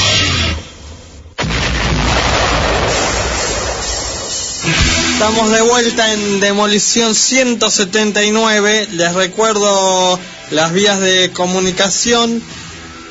Estamos 5.21 5.51
de 5.51 5.63
vuelta 5.63 6.13
en 6.13 6.39
Demolición 6.39 7.13
179. 7.13 8.87
Les 8.93 9.13
recuerdo 9.15 10.17
las 10.53 10.73
vías 10.73 11.01
de 11.01 11.33
comunicación 11.33 12.41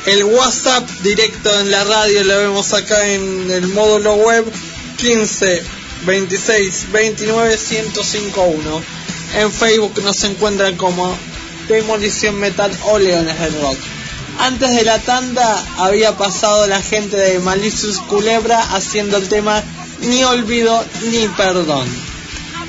El 0.05 0.23
WhatsApp 0.23 0.89
directo 1.01 1.59
en 1.59 1.71
la 1.71 1.83
radio 1.83 2.23
lo 2.23 2.37
vemos 2.37 2.73
acá 2.73 3.05
en 3.05 3.51
el 3.51 3.67
módulo 3.67 4.15
web 4.15 4.45
15 4.95 5.61
26 6.05 6.85
29 6.93 7.49
1051. 7.49 8.81
En 9.39 9.51
Facebook 9.51 10.01
nos 10.01 10.23
encuentran 10.23 10.77
como 10.77 11.17
Demolición 11.67 12.39
Metal 12.39 12.71
o 12.85 12.97
Leones 12.97 13.37
del 13.41 13.59
Rock. 13.59 13.92
Antes 14.39 14.75
de 14.75 14.83
la 14.83 14.99
tanda 14.99 15.63
había 15.77 16.17
pasado 16.17 16.67
la 16.67 16.81
gente 16.81 17.17
de 17.17 17.39
Malicious 17.39 17.99
Culebra 17.99 18.59
haciendo 18.73 19.17
el 19.17 19.29
tema 19.29 19.63
Ni 20.01 20.23
olvido 20.23 20.83
ni 21.11 21.27
perdón. 21.29 21.87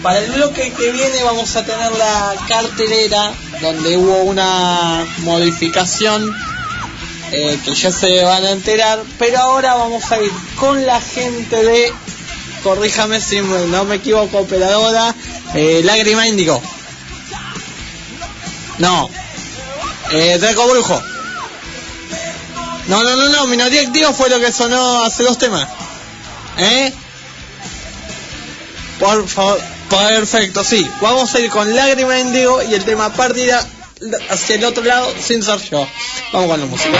Para 0.02 0.18
el 0.18 0.32
bloque 0.32 0.72
que 0.72 0.92
viene 0.92 1.22
vamos 1.22 1.56
a 1.56 1.64
tener 1.64 1.90
la 1.92 2.34
cartelera 2.46 3.32
donde 3.60 3.96
hubo 3.96 4.22
una 4.24 5.04
modificación 5.18 6.34
eh, 7.32 7.58
que 7.64 7.74
ya 7.74 7.90
se 7.90 8.22
van 8.22 8.44
a 8.44 8.50
enterar, 8.50 9.02
pero 9.18 9.38
ahora 9.38 9.74
vamos 9.74 10.12
a 10.12 10.20
ir 10.20 10.30
con 10.60 10.84
la 10.86 11.00
gente 11.00 11.64
de, 11.64 11.92
corríjame 12.62 13.20
si 13.20 13.40
no 13.40 13.84
me 13.84 13.96
equivoco, 13.96 14.38
operadora, 14.38 15.14
eh, 15.54 15.80
Lágrima 15.82 16.28
Índigo. 16.28 16.62
No, 18.78 19.08
eh, 20.10 20.38
Draco 20.38 20.68
Brujo. 20.68 21.13
No, 22.88 23.02
no, 23.02 23.16
no, 23.16 23.28
no, 23.30 23.46
Minoría 23.46 23.82
Activo 23.82 24.12
fue 24.12 24.28
lo 24.28 24.38
que 24.38 24.52
sonó 24.52 25.04
hace 25.04 25.22
dos 25.22 25.38
temas. 25.38 25.66
¿Eh? 26.58 26.92
Por 28.98 29.26
favor, 29.26 29.60
perfecto, 29.88 30.62
sí. 30.62 30.88
Vamos 31.00 31.34
a 31.34 31.40
ir 31.40 31.50
con 31.50 31.74
Lágrima 31.74 32.18
Indigo 32.18 32.62
y 32.62 32.74
el 32.74 32.84
tema 32.84 33.12
partida 33.12 33.66
hacia 34.30 34.56
el 34.56 34.64
otro 34.64 34.84
lado 34.84 35.12
sin 35.22 35.42
ser 35.42 35.60
yo. 35.70 35.86
Vamos 36.32 36.50
con 36.50 36.60
la 36.60 36.66
música. 36.66 36.98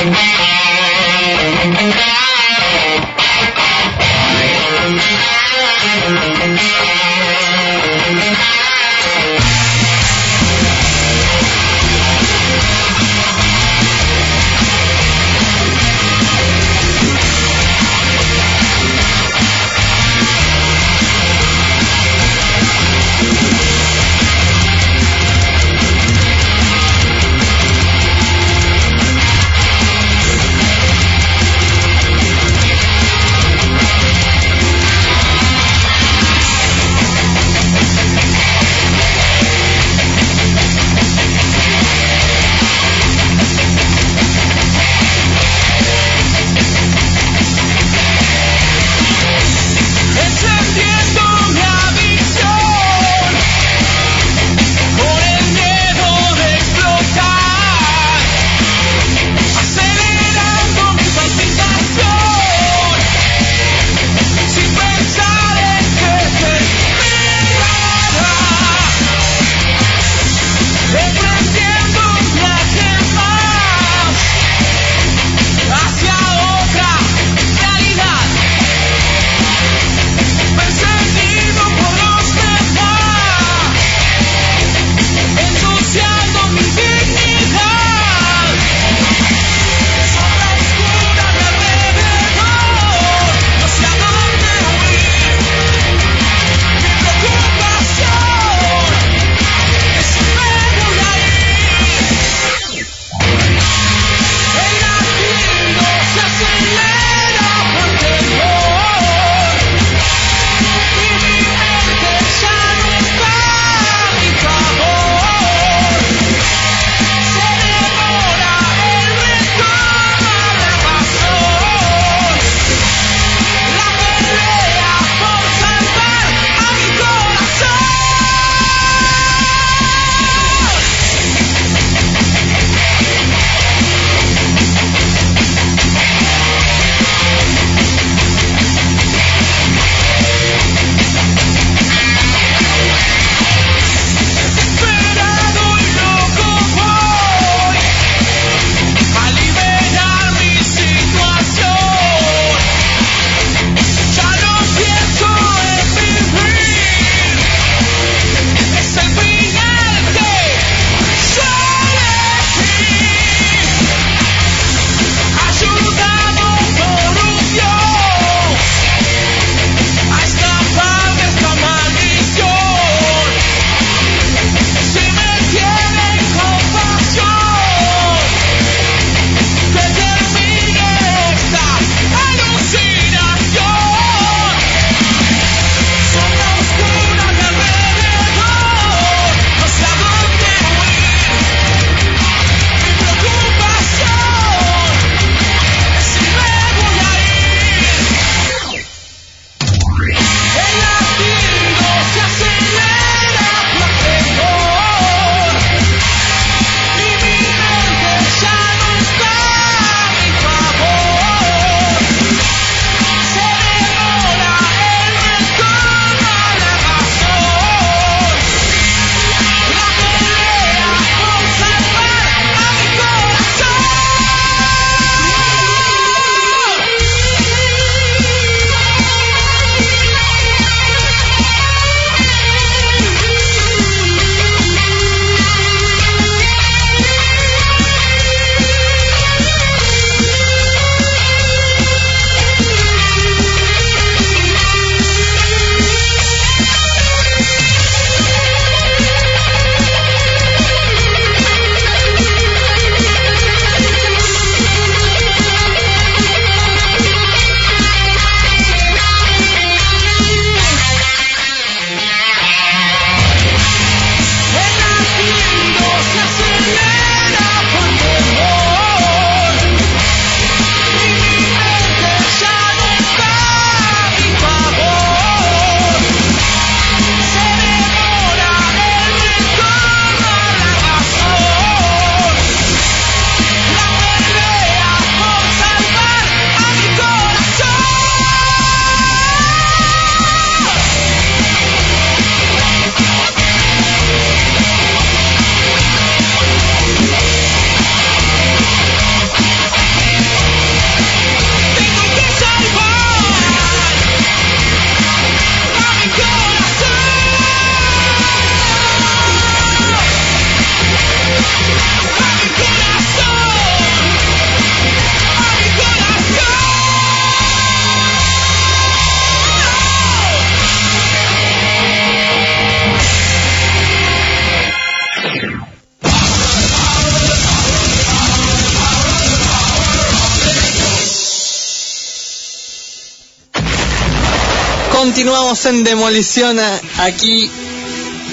Continuamos 335.55 335.67
en 335.67 335.85
demolición 335.85 336.59
aquí 336.99 337.49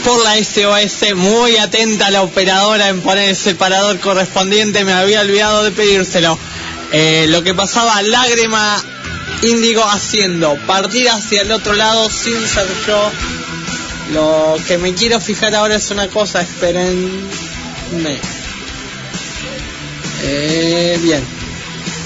por 0.04 0.24
la 0.24 0.44
SOS. 0.44 1.16
Muy 1.16 1.56
atenta 1.58 2.10
la 2.10 2.24
operadora 2.24 2.90
en 2.90 3.02
poner 3.02 3.30
el 3.30 3.36
separador 3.36 4.00
correspondiente. 4.00 4.84
Me 4.86 4.94
había 4.94 5.22
olvidado 5.22 5.64
de 5.64 5.70
pedírselo. 5.70 6.36
Eh, 6.92 7.28
lo 7.30 7.44
que 7.44 7.54
pasaba, 7.54 8.02
lágrima 8.02 8.84
índigo 9.44 9.84
haciendo. 9.84 10.58
Partir 10.66 11.10
hacia 11.10 11.44
el 11.44 11.52
otro 11.52 11.74
lado 11.74 12.10
sin 12.10 12.48
ser 12.48 12.66
yo. 12.88 13.12
Lo 14.14 14.58
que 14.68 14.80
me 14.80 14.96
quiero 14.96 15.20
fijar 15.22 15.54
ahora 15.54 15.76
es 15.76 15.92
una 15.92 16.08
cosa. 16.08 16.42
Espérenme. 16.42 18.18
Eh, 20.24 21.00
bien. 21.04 21.24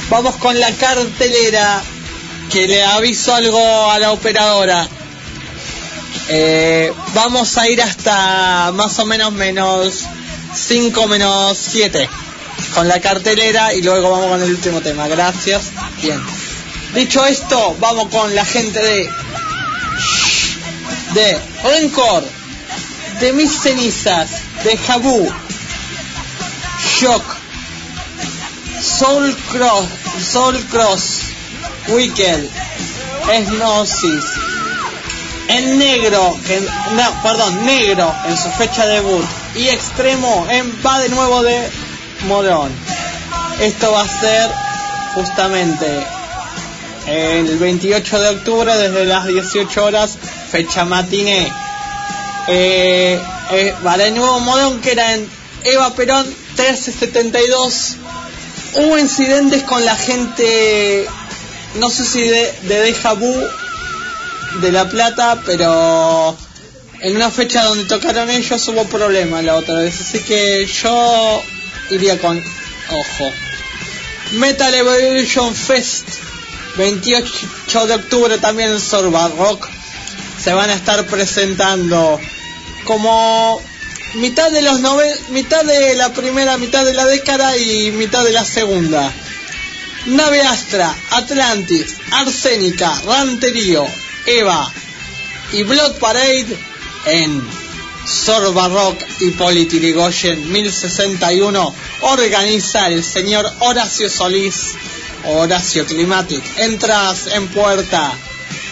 Vamos 0.09 0.36
con 0.36 0.59
la 0.59 0.72
cartelera. 0.72 1.82
Que 2.51 2.68
le 2.68 2.84
aviso 2.84 3.34
algo 3.34 3.89
a 3.89 3.97
la 3.97 4.11
operadora. 4.11 4.89
Eh, 6.30 6.93
vamos 7.13 7.57
a 7.57 7.68
ir 7.68 7.82
hasta 7.82 8.72
más 8.74 8.97
o 8.99 9.05
menos 9.05 9.32
menos 9.34 10.05
5 10.53 11.07
menos 11.07 11.57
7 11.57 12.09
con 12.74 12.88
la 12.88 12.99
cartelera 12.99 13.74
y 13.74 13.82
luego 13.82 14.09
vamos 14.09 14.30
con 14.30 14.41
el 14.41 14.49
último 14.49 14.82
tema. 14.82 15.07
Gracias. 15.07 15.72
Bien. 16.01 16.20
Dicho 16.93 17.26
esto, 17.26 17.76
vamos 17.80 18.07
con 18.09 18.34
la 18.34 18.45
gente 18.45 18.80
de 18.80 19.09
de 21.16 21.39
Rencor, 21.63 22.24
de 23.22 23.32
Mis 23.34 23.61
Cenizas, 23.61 24.30
de 24.66 24.78
Jabu, 24.78 25.34
Shock, 26.99 27.24
Soul 28.82 29.36
Cross, 29.49 29.86
Soul 30.32 30.59
Cross, 30.66 31.22
Wicked, 31.88 32.49
Esnosis, 33.32 34.26
en 35.48 35.78
negro, 35.78 36.36
que, 36.48 36.60
no, 36.60 37.24
perdón, 37.24 37.66
negro 37.66 38.14
en 38.28 38.38
su 38.38 38.50
fecha 38.52 38.86
de 38.86 38.96
debut 38.96 39.26
y 39.56 39.70
extremo 39.70 40.48
en 40.50 40.72
va 40.86 41.00
de 41.00 41.10
nuevo 41.10 41.43
de 41.43 41.70
Morón. 42.28 42.72
Esto 43.60 43.91
va 43.91 44.02
a 44.02 44.08
ser 44.08 44.52
justamente 45.14 45.86
el 47.08 47.58
28 47.58 48.20
de 48.20 48.30
octubre 48.30 48.76
desde 48.78 49.06
las 49.06 49.28
18 49.28 49.84
horas, 49.84 50.18
fecha 50.52 50.86
matiné. 50.86 51.48
Eh, 52.48 53.20
eh, 53.52 53.76
va 53.86 53.98
de 53.98 54.12
nuevo 54.12 54.39
Morón 54.39 54.82
que 54.82 54.91
era 54.91 55.14
en 55.14 55.28
Eva 55.64 55.93
Perón 55.93 56.26
1372. 56.26 57.96
Hubo 58.76 58.98
incidentes 58.98 59.64
con 59.64 59.86
la 59.86 59.96
gente, 59.96 61.08
no 61.76 61.89
sé 61.89 62.06
si 62.06 62.22
de, 62.24 62.54
de 62.64 62.80
Deja 62.82 63.14
de 64.62 64.72
La 64.72 64.88
Plata, 64.88 65.41
pero 65.45 66.36
en 67.01 67.16
una 67.16 67.30
fecha 67.30 67.64
donde 67.64 67.86
tocaron 67.86 68.30
ellos 68.30 68.68
hubo 68.68 68.86
problemas 68.86 69.43
la 69.43 69.56
otra 69.56 69.76
vez, 69.76 69.99
así 70.01 70.20
que 70.20 70.66
yo 70.66 71.43
iría 71.89 72.20
con 72.20 72.41
ojo. 72.91 73.32
Metal 74.34 74.74
Evolution 74.74 75.53
Fest, 75.53 76.08
28 76.78 77.88
de 77.88 77.93
octubre 77.93 78.38
también 78.38 78.72
en 78.72 78.80
Sorba 78.80 79.28
Rock, 79.30 79.68
se 80.41 80.53
van 80.53 80.70
a 80.70 80.74
estar 80.74 81.06
presentando 81.06 82.20
como 82.86 83.62
mitad 84.16 84.51
de 84.51 84.62
los 84.62 84.80
nove 84.80 85.14
mitad 85.30 85.64
de 85.64 85.95
la 85.95 86.14
primera 86.14 86.58
mitad 86.58 86.86
de 86.86 86.93
la 86.93 87.06
década 87.06 87.58
y 87.58 87.91
mitad 87.91 88.24
de 88.24 88.32
la 88.32 88.45
segunda. 88.45 89.12
Nave 90.06 90.41
Astra, 90.41 90.95
Atlantis, 91.10 91.95
Arsénica, 92.12 92.93
Ranterío, 93.08 93.88
Eva 94.26 94.72
y 95.52 95.64
Blood 95.64 95.98
Parade 96.00 96.58
en 97.06 97.42
Sorba 98.06 98.68
Rock 98.68 99.02
y 99.20 99.32
Politirigoyen 99.32 100.52
1061 100.52 101.76
organiza 102.02 102.88
el 102.88 103.04
señor 103.04 103.52
Horacio 103.60 104.10
Solís, 104.10 104.74
Horacio 105.26 105.86
Climatic. 105.86 106.44
Entras 106.58 107.28
en 107.28 107.48
puerta, 107.48 108.14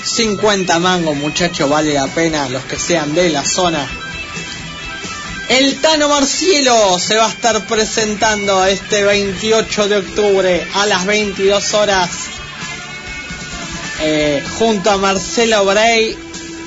50 0.03 0.79
mangos, 0.79 1.15
muchacho, 1.15 1.67
vale 1.67 1.93
la 1.93 2.07
pena 2.07 2.49
los 2.49 2.63
que 2.65 2.77
sean 2.77 3.13
de 3.13 3.29
la 3.29 3.43
zona. 3.43 3.87
El 5.49 5.79
Tano 5.81 6.09
Marcielo 6.09 6.97
se 6.99 7.17
va 7.17 7.25
a 7.25 7.29
estar 7.29 7.65
presentando 7.67 8.65
este 8.65 9.03
28 9.03 9.87
de 9.87 9.97
octubre 9.97 10.67
a 10.73 10.85
las 10.85 11.05
22 11.05 11.73
horas 11.73 12.09
eh, 14.05 14.43
junto 14.59 14.91
a 14.91 14.97
Marcelo 14.97 15.63
Bray 15.63 16.13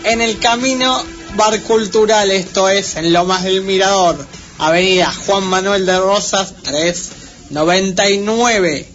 en 0.05 0.22
el 0.22 0.39
camino 0.39 1.05
Bar 1.34 1.61
Cultural, 1.61 2.30
esto 2.30 2.70
es 2.70 2.97
en 2.97 3.12
Lomas 3.12 3.45
del 3.45 3.61
Mirador, 3.61 4.26
Avenida 4.59 5.12
Juan 5.12 5.45
Manuel 5.45 5.84
de 5.84 5.99
Rosas 5.99 6.55
399. 6.62 8.89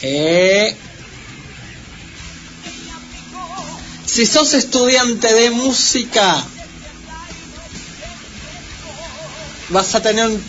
Eh, 0.00 0.74
si 4.06 4.24
sos 4.24 4.54
estudiante 4.54 5.34
de 5.34 5.50
música, 5.50 6.42
vas 9.68 9.94
a 9.94 10.00
tener 10.00 10.26
un 10.26 10.42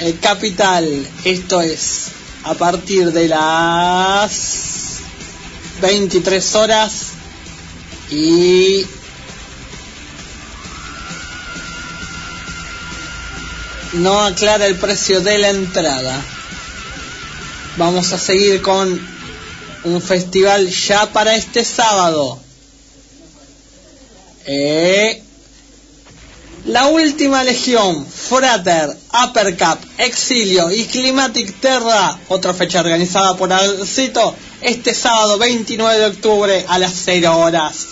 eh, 0.00 0.18
Capital. 0.20 1.06
Esto 1.24 1.62
es 1.62 2.08
a 2.44 2.52
partir 2.54 3.12
de 3.12 3.28
las 3.28 4.81
23 5.82 6.54
horas 6.54 7.08
y 8.08 8.86
no 13.94 14.22
aclara 14.22 14.66
el 14.66 14.76
precio 14.76 15.20
de 15.20 15.38
la 15.38 15.50
entrada. 15.50 16.22
Vamos 17.76 18.12
a 18.12 18.18
seguir 18.18 18.62
con 18.62 19.00
un 19.84 20.00
festival 20.00 20.68
ya 20.70 21.12
para 21.12 21.34
este 21.34 21.64
sábado. 21.64 22.38
Eh, 24.46 25.20
la 26.64 26.86
última 26.86 27.42
legión, 27.42 28.06
Frater, 28.06 28.96
Uppercap, 29.24 29.82
Exilio 29.98 30.70
y 30.70 30.84
Climatic 30.84 31.60
Terra, 31.60 32.18
otra 32.28 32.54
fecha 32.54 32.80
organizada 32.80 33.36
por 33.36 33.52
Alcito, 33.52 34.34
este 34.60 34.94
sábado 34.94 35.38
29 35.38 35.98
de 35.98 36.06
octubre 36.06 36.64
a 36.68 36.78
las 36.78 36.92
0 37.04 37.36
horas 37.36 37.88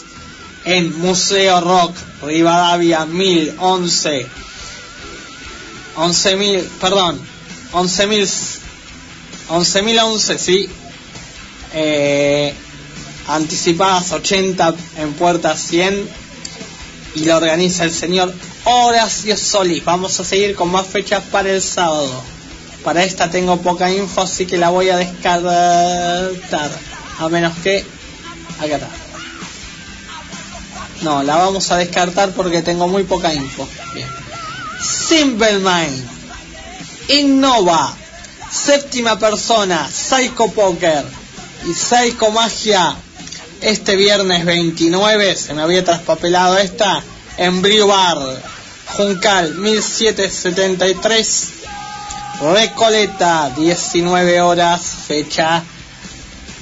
en 0.65 0.99
Museo 1.01 1.61
Rock, 1.61 1.97
Rivadavia 2.23 3.07
1011. 3.07 4.27
11.000, 5.97 6.65
perdón, 6.81 7.21
11.000, 7.73 8.59
11.011, 9.49 10.39
sí. 10.39 10.69
Eh, 11.75 12.55
anticipadas 13.27 14.13
80 14.13 14.75
en 14.99 15.13
puerta 15.15 15.57
100 15.57 16.09
y 17.17 17.25
lo 17.25 17.37
organiza 17.37 17.85
el 17.85 17.93
señor 17.93 18.33
Horacio 18.65 19.37
Solís. 19.37 19.85
Vamos 19.85 20.19
a 20.21 20.25
seguir 20.25 20.55
con 20.55 20.71
más 20.71 20.87
fechas 20.87 21.23
para 21.31 21.51
el 21.51 21.63
sábado. 21.63 22.23
Para 22.85 23.05
esta 23.05 23.31
tengo 23.31 23.61
poca 23.61 23.91
info, 23.91 24.23
así 24.23 24.47
que 24.47 24.59
la 24.59 24.71
voy 24.71 24.89
a 24.91 24.97
descartar. 24.97 26.71
A 27.19 27.29
menos 27.29 27.57
que. 27.63 27.85
Acá 28.59 28.75
está. 28.77 28.89
No, 31.03 31.23
la 31.23 31.37
vamos 31.37 31.71
a 31.71 31.77
descartar 31.77 32.33
porque 32.33 32.63
tengo 32.63 32.87
muy 32.89 33.05
poca 33.05 33.33
info. 33.33 33.67
Bien. 33.95 34.09
Simple 34.83 35.59
Mind. 35.59 36.09
Innova. 37.09 37.95
Séptima 38.51 39.19
persona. 39.19 39.89
Psycho 39.91 40.49
Poker. 40.49 41.05
Y 41.67 41.75
Psycho 41.75 42.31
Magia. 42.31 42.95
Este 43.63 43.97
viernes 43.97 44.45
29. 44.45 45.37
Se 45.37 45.55
me 45.55 45.63
había 45.63 45.85
traspapelado 45.85 46.59
esta. 46.59 47.03
En 47.41 47.63
Bar. 47.63 48.19
Juncal 48.87 49.55
1773. 49.55 51.49
Recoleta. 52.53 53.51
19 53.57 54.41
horas. 54.43 54.83
Fecha. 55.09 55.63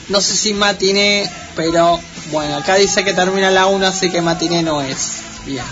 No 0.09 0.20
sé 0.20 0.37
si 0.37 0.55
matiné. 0.55 1.29
Pero 1.57 2.01
bueno, 2.31 2.57
acá 2.57 2.76
dice 2.76 3.05
que 3.05 3.12
termina 3.12 3.51
la 3.51 3.66
1. 3.66 3.87
Así 3.87 4.09
que 4.09 4.22
matiné 4.22 4.62
no 4.62 4.81
es. 4.81 5.22
Bien. 5.45 5.64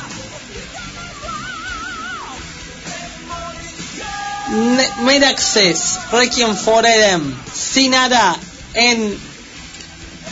Meraccess, 5.02 5.98
Requiem 6.12 6.54
for 6.54 6.86
Eden, 6.86 7.36
Sinara 7.52 8.36
en 8.74 9.18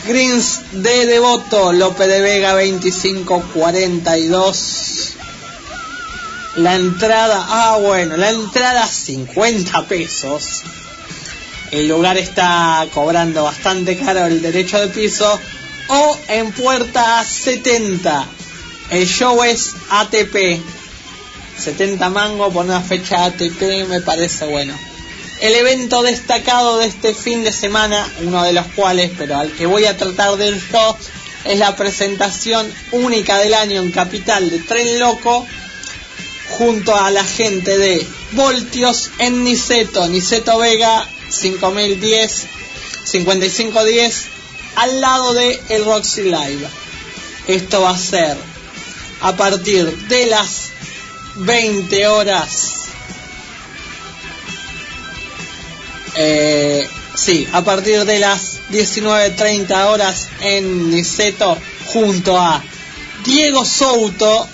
Greens 0.07 0.61
de 0.71 1.05
Devoto, 1.07 1.73
López 1.73 2.07
de 2.07 2.21
Vega 2.21 2.53
2542. 2.53 5.13
La 6.57 6.75
entrada, 6.75 7.43
ah 7.47 7.79
bueno, 7.81 8.15
la 8.15 8.29
entrada 8.29 8.85
50 8.85 9.87
pesos. 9.87 10.61
El 11.71 11.87
lugar 11.87 12.17
está 12.17 12.85
cobrando 12.93 13.43
bastante 13.43 13.97
caro 13.97 14.27
el 14.27 14.43
derecho 14.43 14.79
de 14.79 14.89
piso. 14.89 15.39
O 15.87 16.19
en 16.27 16.51
puerta 16.51 17.23
70. 17.23 18.27
El 18.91 19.07
show 19.07 19.43
es 19.43 19.73
ATP. 19.89 20.61
70 21.57 22.09
mango 22.09 22.51
por 22.51 22.65
una 22.65 22.81
fecha 22.81 23.25
ATP 23.25 23.87
me 23.87 24.01
parece 24.01 24.45
bueno. 24.45 24.75
El 25.45 25.53
evento 25.53 26.01
destacado 26.01 26.79
de 26.79 26.87
este 26.87 27.13
fin 27.13 27.43
de 27.43 27.51
semana, 27.51 28.11
uno 28.23 28.41
de 28.41 28.51
los 28.51 28.65
cuales, 28.75 29.11
pero 29.15 29.37
al 29.37 29.51
que 29.51 29.67
voy 29.67 29.85
a 29.85 29.95
tratar 29.95 30.37
de 30.37 30.49
esto, 30.49 30.97
es 31.43 31.59
la 31.59 31.75
presentación 31.75 32.65
única 32.91 33.37
del 33.37 33.53
año 33.53 33.79
en 33.83 33.91
Capital 33.91 34.49
de 34.49 34.57
Tren 34.57 34.97
Loco, 34.97 35.45
junto 36.57 36.95
a 36.95 37.11
la 37.11 37.23
gente 37.23 37.77
de 37.77 38.07
Voltios 38.31 39.11
en 39.19 39.43
Niceto, 39.43 40.07
Niceto 40.07 40.57
Vega 40.57 41.07
5010, 41.29 42.47
5510, 43.03 44.25
al 44.77 44.99
lado 44.99 45.35
de 45.35 45.61
el 45.69 45.85
Roxy 45.85 46.23
Live. 46.23 46.67
Esto 47.47 47.81
va 47.81 47.91
a 47.91 47.99
ser 47.99 48.35
a 49.21 49.35
partir 49.35 49.95
de 50.07 50.25
las 50.25 50.71
20 51.35 52.07
horas. 52.07 52.84
Eh, 56.17 56.87
sí, 57.15 57.47
a 57.51 57.63
partir 57.63 58.05
de 58.05 58.19
las 58.19 58.59
19.30 58.71 59.85
horas 59.87 60.27
en 60.41 60.89
Niceto, 60.89 61.57
junto 61.87 62.39
a 62.39 62.63
Diego 63.25 63.65
Souto, 63.65 64.47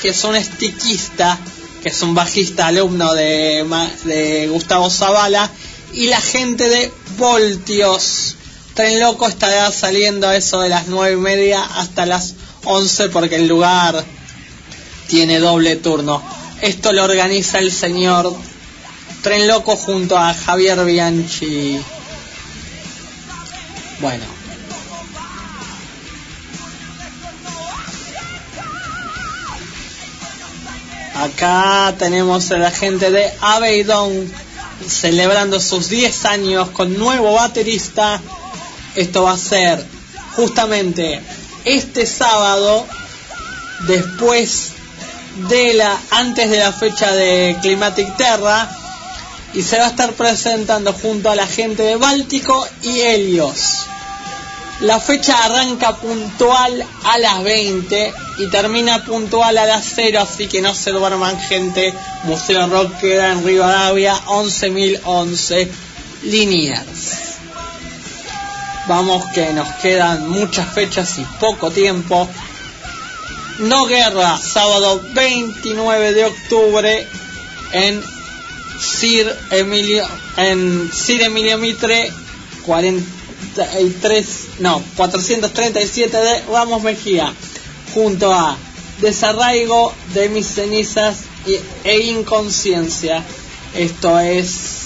que 0.00 0.10
es 0.10 0.24
un 0.24 0.36
estiquista, 0.36 1.38
que 1.82 1.88
es 1.88 2.02
un 2.02 2.14
bajista 2.14 2.68
alumno 2.68 3.14
de, 3.14 4.48
Gustavo 4.50 4.90
Zavala, 4.90 5.50
y 5.92 6.06
la 6.06 6.20
gente 6.20 6.68
de 6.68 6.92
Voltios. 7.16 8.36
Tren 8.74 9.00
Loco 9.00 9.26
estará 9.26 9.72
saliendo 9.72 10.30
eso 10.30 10.60
de 10.60 10.68
las 10.68 10.86
nueve 10.86 11.14
y 11.14 11.20
media 11.20 11.64
hasta 11.64 12.06
las 12.06 12.34
11 12.64 13.08
porque 13.08 13.36
el 13.36 13.48
lugar 13.48 14.04
tiene 15.08 15.40
doble 15.40 15.74
turno. 15.76 16.22
Esto 16.60 16.92
lo 16.92 17.02
organiza 17.02 17.58
el 17.58 17.72
señor 17.72 18.36
Tren 19.22 19.48
Loco 19.48 19.76
junto 19.76 20.16
a 20.16 20.32
Javier 20.32 20.84
Bianchi. 20.84 21.80
Bueno. 24.00 24.24
Acá 31.16 31.94
tenemos 31.98 32.50
a 32.52 32.58
la 32.58 32.70
gente 32.70 33.10
de 33.10 33.32
Abeidon 33.40 34.32
celebrando 34.86 35.58
sus 35.58 35.88
10 35.88 36.24
años 36.26 36.68
con 36.70 36.96
nuevo 36.96 37.32
baterista. 37.32 38.20
Esto 38.94 39.24
va 39.24 39.32
a 39.32 39.38
ser 39.38 39.84
justamente 40.36 41.20
este 41.64 42.06
sábado, 42.06 42.86
después 43.88 44.70
de 45.48 45.74
la, 45.74 45.98
antes 46.10 46.50
de 46.50 46.58
la 46.60 46.72
fecha 46.72 47.12
de 47.12 47.56
Climatic 47.62 48.16
Terra, 48.16 48.70
y 49.54 49.62
se 49.62 49.78
va 49.78 49.86
a 49.86 49.90
estar 49.90 50.12
presentando 50.12 50.92
junto 50.92 51.30
a 51.30 51.36
la 51.36 51.46
gente 51.46 51.82
de 51.82 51.96
Báltico 51.96 52.66
y 52.82 53.00
Helios. 53.00 53.86
La 54.80 55.00
fecha 55.00 55.44
arranca 55.44 55.96
puntual 55.96 56.84
a 57.04 57.18
las 57.18 57.42
20 57.42 58.12
y 58.38 58.46
termina 58.46 59.04
puntual 59.04 59.58
a 59.58 59.66
las 59.66 59.84
0, 59.96 60.20
así 60.20 60.46
que 60.46 60.60
no 60.60 60.72
se 60.72 60.92
duerman 60.92 61.40
gente. 61.40 61.92
Museo 62.24 62.68
Rock 62.68 62.98
queda 63.00 63.32
en 63.32 63.44
Rivadavia 63.44 64.14
11.011 64.26 65.68
Liniers. 66.22 67.28
Vamos 68.86 69.24
que 69.34 69.52
nos 69.52 69.68
quedan 69.82 70.28
muchas 70.30 70.72
fechas 70.72 71.18
y 71.18 71.24
poco 71.40 71.72
tiempo. 71.72 72.28
No 73.58 73.84
Guerra, 73.86 74.38
sábado 74.38 75.02
29 75.12 76.12
de 76.12 76.24
octubre 76.24 77.08
en 77.72 78.17
Sir 78.80 79.34
Emilio, 79.50 80.06
en 80.36 80.90
Sir 80.92 81.22
Emilio 81.22 81.58
Mitre 81.58 82.10
43, 82.66 84.48
no, 84.60 84.82
437 84.96 86.16
de 86.16 86.42
Ramos 86.42 86.82
Mejía, 86.82 87.32
junto 87.94 88.32
a 88.32 88.56
Desarraigo 89.00 89.92
de 90.14 90.28
mis 90.28 90.46
cenizas 90.46 91.18
e 91.84 91.98
inconsciencia. 92.00 93.22
Esto 93.74 94.18
es 94.18 94.78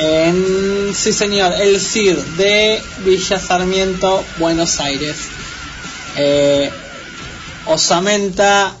en, 0.00 0.94
sí 0.94 1.12
señor, 1.12 1.52
el 1.60 1.78
CIR 1.78 2.16
de 2.36 2.82
Villa 3.04 3.38
Sarmiento, 3.38 4.24
Buenos 4.38 4.80
Aires. 4.80 5.16
Eh, 6.16 6.70
Osamenta 7.66 8.74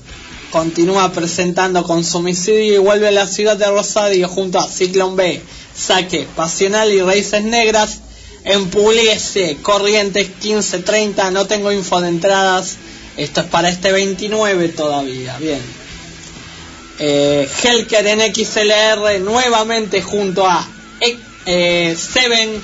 continúa 0.50 1.12
presentando 1.12 1.82
con 1.84 2.04
su 2.04 2.18
homicidio 2.18 2.74
y 2.74 2.78
vuelve 2.78 3.08
a 3.08 3.12
la 3.12 3.26
ciudad 3.26 3.56
de 3.56 3.66
Rosario 3.66 4.28
junto 4.28 4.58
a 4.58 4.68
Ciclón 4.68 5.16
B, 5.16 5.40
Saque, 5.74 6.26
Pasional 6.36 6.92
y 6.92 7.00
Raíces 7.00 7.42
Negras. 7.42 8.00
En 8.42 8.70
Pugliese, 8.70 9.58
Corrientes 9.60 10.28
1530, 10.28 11.30
no 11.30 11.46
tengo 11.46 11.72
info 11.72 12.00
de 12.00 12.08
entradas. 12.08 12.76
Esto 13.18 13.42
es 13.42 13.46
para 13.48 13.68
este 13.68 13.92
29 13.92 14.70
todavía, 14.70 15.36
bien. 15.38 15.60
Eh, 16.98 17.48
Helker 17.62 18.06
en 18.06 18.34
XLR 18.34 19.20
nuevamente 19.20 20.00
junto 20.00 20.46
a 20.46 20.66
eh, 21.46 21.96
Seven 21.96 22.62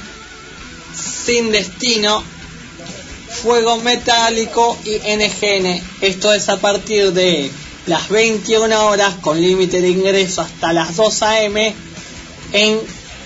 Sin 0.95 1.53
Destino 1.53 2.23
Fuego 3.29 3.77
Metálico 3.79 4.79
y 4.85 4.93
NGN. 4.97 5.83
Esto 6.01 6.33
es 6.33 6.49
a 6.49 6.59
partir 6.59 7.13
de 7.13 7.51
las 7.87 8.09
21 8.09 8.87
horas 8.87 9.15
con 9.21 9.41
límite 9.41 9.81
de 9.81 9.89
ingreso 9.89 10.43
hasta 10.43 10.73
las 10.73 10.97
2 10.97 11.23
a.m. 11.23 11.75
en 12.53 12.81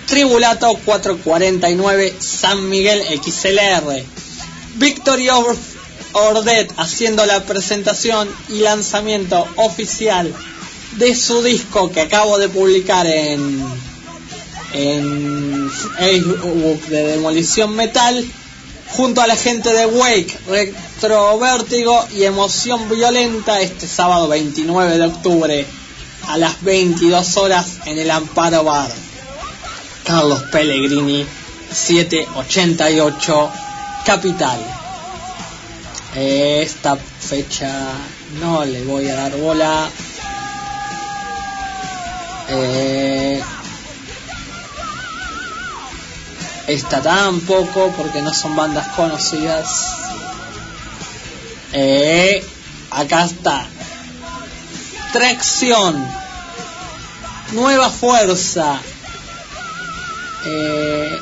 Tribulato 0.07 0.75
449 0.85 2.15
San 2.19 2.69
Miguel 2.69 3.03
XLR. 3.23 4.05
Victory 4.77 5.29
Ordet 6.13 6.73
haciendo 6.77 7.25
la 7.27 7.45
presentación 7.45 8.29
y 8.49 8.61
lanzamiento 8.61 9.47
oficial 9.57 10.35
de 10.97 11.15
su 11.15 11.43
disco 11.43 11.91
que 11.91 12.01
acabo 12.01 12.39
de 12.39 12.49
publicar 12.49 13.07
en, 13.07 13.65
en 14.75 15.71
Facebook 15.71 16.87
de 16.87 17.05
Demolición 17.05 17.77
Metal 17.77 18.25
junto 18.93 19.21
a 19.21 19.27
la 19.27 19.37
gente 19.37 19.73
de 19.73 19.87
Wake, 19.87 20.39
Retrovértigo 20.49 22.07
y 22.15 22.25
Emoción 22.25 22.89
Violenta 22.89 23.61
este 23.61 23.87
sábado 23.87 24.29
29 24.29 24.99
de 24.99 25.07
octubre 25.07 25.67
a 26.29 26.37
las 26.37 26.63
22 26.63 27.37
horas 27.37 27.79
en 27.87 27.99
el 27.99 28.11
Amparo 28.11 28.65
Bar. 28.65 28.91
Carlos 30.05 30.43
Pellegrini, 30.51 31.25
788, 31.73 33.51
Capital. 34.05 34.59
Esta 36.17 36.97
fecha 36.97 37.71
no 38.41 38.65
le 38.65 38.83
voy 38.85 39.09
a 39.09 39.15
dar 39.15 39.37
bola. 39.37 39.89
Eh, 42.49 43.41
esta 46.73 47.03
tampoco 47.03 47.93
porque 47.97 48.23
no 48.23 48.33
son 48.33 48.55
bandas 48.55 48.87
conocidas. 48.95 49.95
Eh, 51.73 52.45
acá 52.91 53.25
está. 53.25 53.67
Tracción. 55.13 56.07
Nueva 57.53 57.91
fuerza. 57.91 58.81
Eh, 60.47 61.19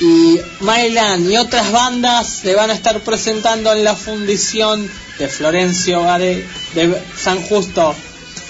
y 0.00 0.40
Mylan 0.60 1.30
y 1.30 1.36
otras 1.36 1.70
bandas 1.70 2.28
se 2.28 2.56
van 2.56 2.70
a 2.70 2.74
estar 2.74 2.98
presentando 3.00 3.72
en 3.72 3.84
la 3.84 3.94
fundición 3.94 4.90
de 5.18 5.28
Florencio 5.28 6.02
Varela, 6.02 6.44
de 6.74 7.02
San 7.16 7.40
Justo. 7.42 7.94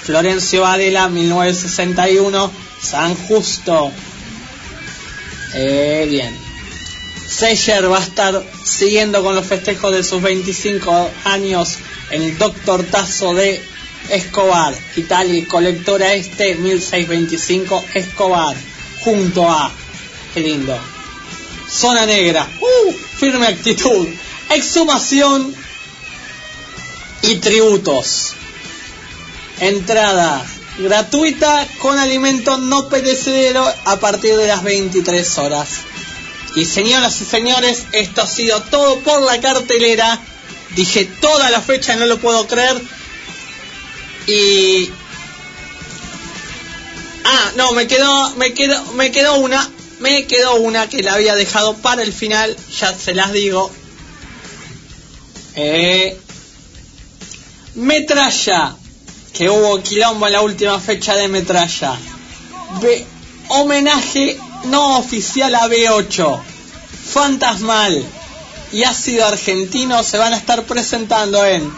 Florencio 0.04 0.62
Varela, 0.62 1.08
1961, 1.10 2.50
San 2.80 3.14
Justo. 3.14 3.92
Eh, 5.54 6.06
bien. 6.08 6.34
Seyer 7.28 7.90
va 7.90 7.98
a 7.98 8.02
estar 8.02 8.42
siguiendo 8.64 9.22
con 9.22 9.34
los 9.34 9.46
festejos 9.46 9.92
de 9.92 10.02
sus 10.02 10.22
25 10.22 11.10
años 11.24 11.78
en 12.10 12.22
el 12.22 12.38
Doctor 12.38 12.84
Tazo 12.84 13.34
de 13.34 13.62
Escobar, 14.10 14.74
Italia, 14.96 15.44
colectora 15.48 16.12
este 16.14 16.54
1625 16.56 17.84
Escobar, 17.94 18.56
junto 19.00 19.50
a, 19.50 19.70
qué 20.34 20.40
lindo, 20.40 20.78
Zona 21.68 22.04
Negra, 22.04 22.46
uh, 22.60 22.92
firme 22.92 23.46
actitud, 23.46 24.06
exhumación 24.50 25.54
y 27.22 27.36
tributos. 27.36 28.34
Entrada 29.60 30.44
gratuita 30.78 31.66
con 31.78 31.98
alimento 31.98 32.58
no 32.58 32.88
perecedero 32.88 33.66
a 33.84 33.96
partir 33.98 34.36
de 34.36 34.46
las 34.46 34.62
23 34.62 35.38
horas. 35.38 35.68
Y 36.56 36.64
señoras 36.64 37.20
y 37.20 37.24
señores, 37.24 37.84
esto 37.92 38.22
ha 38.22 38.26
sido 38.26 38.60
todo 38.62 38.98
por 39.00 39.22
la 39.22 39.40
cartelera. 39.40 40.20
Dije 40.74 41.04
toda 41.20 41.50
la 41.50 41.60
fecha, 41.60 41.96
no 41.96 42.06
lo 42.06 42.18
puedo 42.18 42.46
creer. 42.46 42.80
Y 44.26 44.90
Ah, 47.24 47.52
no, 47.56 47.72
me 47.72 47.86
quedó 47.86 48.30
me 48.36 48.52
quedó 48.52 48.84
me 48.92 49.12
quedó 49.12 49.36
una, 49.36 49.70
me 50.00 50.26
quedó 50.26 50.56
una 50.56 50.88
que 50.88 51.02
la 51.02 51.14
había 51.14 51.34
dejado 51.34 51.74
para 51.76 52.02
el 52.02 52.12
final, 52.12 52.56
ya 52.78 52.96
se 52.96 53.14
las 53.14 53.32
digo. 53.32 53.70
Eh 55.54 56.18
Metralla, 57.74 58.76
que 59.32 59.48
hubo 59.48 59.82
quilombo 59.82 60.26
en 60.26 60.32
la 60.32 60.42
última 60.42 60.78
fecha 60.78 61.14
de 61.14 61.28
Metralla. 61.28 61.96
B 62.80 63.06
homenaje 63.48 64.38
no 64.64 64.98
oficial 64.98 65.54
a 65.54 65.68
B8. 65.68 66.40
Fantasmal 67.12 68.04
y 68.72 68.84
Ácido 68.84 69.26
Argentino 69.26 70.02
se 70.02 70.18
van 70.18 70.32
a 70.32 70.36
estar 70.36 70.62
presentando 70.64 71.44
en 71.44 71.70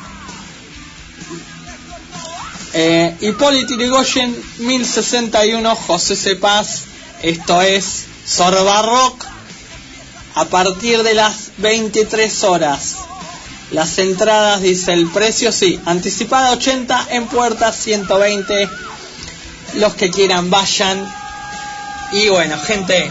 eh, 2.73 3.17
Hipólito 3.21 3.75
Yrigoyen 3.75 4.37
1061 4.59 5.77
José 5.77 6.17
Cepaz. 6.17 6.83
Esto 7.23 7.63
es 7.63 8.05
Sorba 8.27 8.83
Rock 8.83 9.25
a 10.35 10.45
partir 10.47 11.03
de 11.03 11.15
las 11.15 11.53
23 11.59 12.45
horas. 12.45 12.97
Las 13.71 13.99
entradas, 13.99 14.61
dice 14.61 14.93
el 14.93 15.09
precio, 15.11 15.51
sí, 15.51 15.81
anticipada 15.85 16.53
80, 16.53 17.09
en 17.11 17.27
puerta 17.27 17.73
120. 17.73 18.69
Los 19.75 19.95
que 19.95 20.11
quieran 20.11 20.51
vayan. 20.51 21.13
Y 22.13 22.29
bueno, 22.29 22.59
gente, 22.59 23.11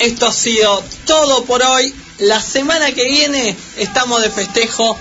esto 0.00 0.26
ha 0.26 0.32
sido 0.32 0.82
todo 1.06 1.44
por 1.44 1.62
hoy. 1.62 1.94
La 2.18 2.40
semana 2.40 2.92
que 2.92 3.04
viene 3.04 3.56
estamos 3.76 4.22
de 4.22 4.30
festejo. 4.30 4.96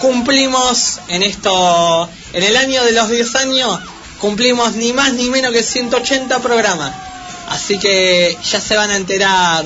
Cumplimos 0.00 1.00
en 1.08 1.22
esto, 1.22 2.08
en 2.32 2.42
el 2.42 2.56
año 2.56 2.84
de 2.84 2.92
los 2.92 3.08
10 3.08 3.34
años, 3.36 3.78
cumplimos 4.20 4.74
ni 4.74 4.92
más 4.92 5.12
ni 5.12 5.30
menos 5.30 5.52
que 5.52 5.62
180 5.62 6.40
programas. 6.40 6.92
Así 7.48 7.78
que 7.78 8.36
ya 8.50 8.60
se 8.60 8.76
van 8.76 8.90
a 8.90 8.96
enterar 8.96 9.64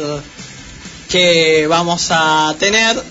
que 1.08 1.66
vamos 1.66 2.08
a 2.10 2.54
tener. 2.58 3.02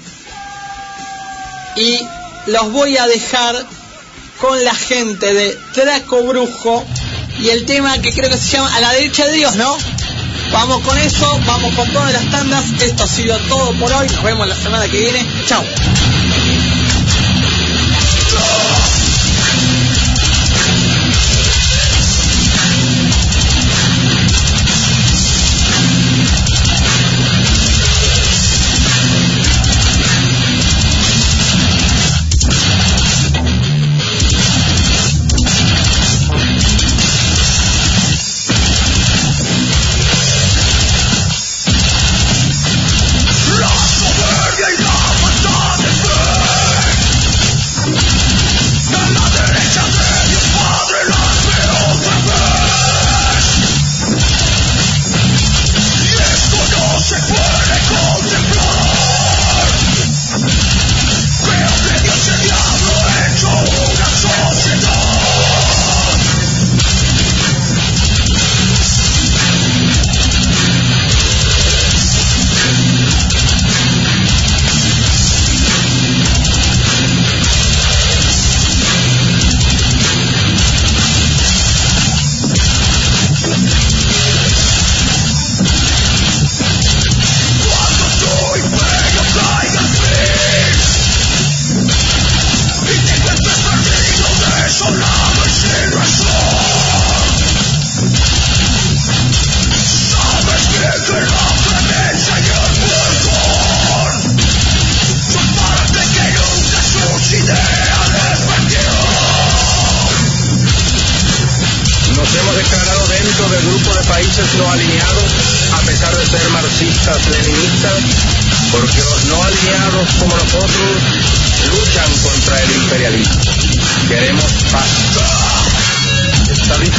Y 1.78 2.00
los 2.48 2.72
voy 2.72 2.98
a 2.98 3.08
dejar 3.08 3.56
con 4.42 4.64
la 4.64 4.74
gente 4.74 5.34
de 5.34 5.58
Draco 5.76 6.24
Brujo 6.24 6.86
y 7.40 7.50
el 7.50 7.66
tema 7.66 8.00
que 8.00 8.12
creo 8.12 8.30
que 8.30 8.38
se 8.38 8.58
llama 8.58 8.76
A 8.76 8.82
la 8.82 8.94
derecha 8.94 9.26
de 9.26 9.34
Dios, 9.34 9.56
¿no? 9.56 9.78
Vamos 10.52 10.82
con 10.82 10.98
eso, 10.98 11.40
vamos 11.46 11.76
con 11.76 11.92
todas 11.92 12.14
las 12.14 12.30
tandas. 12.32 12.66
Esto 12.82 13.04
ha 13.04 13.08
sido 13.08 13.38
todo 13.50 13.74
por 13.74 13.92
hoy. 13.92 14.08
Nos 14.08 14.24
vemos 14.24 14.48
la 14.48 14.56
semana 14.56 14.88
que 14.88 15.00
viene. 15.00 15.26
Chao. 15.46 15.64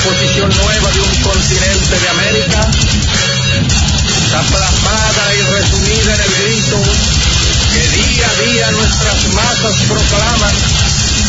Esta 0.09 0.21
disposición 0.23 0.49
nueva 0.65 0.91
de 0.91 1.01
un 1.01 1.23
continente 1.23 2.01
de 2.01 2.09
América 2.09 2.71
está 4.25 4.41
plasmada 4.41 5.35
y 5.35 5.43
resumida 5.53 6.15
en 6.15 6.21
el 6.21 6.35
grito 6.45 6.77
que 7.75 7.89
día 7.97 8.27
a 8.27 8.43
día 8.43 8.71
nuestras 8.71 9.29
masas 9.35 9.75
proclaman 9.87 10.55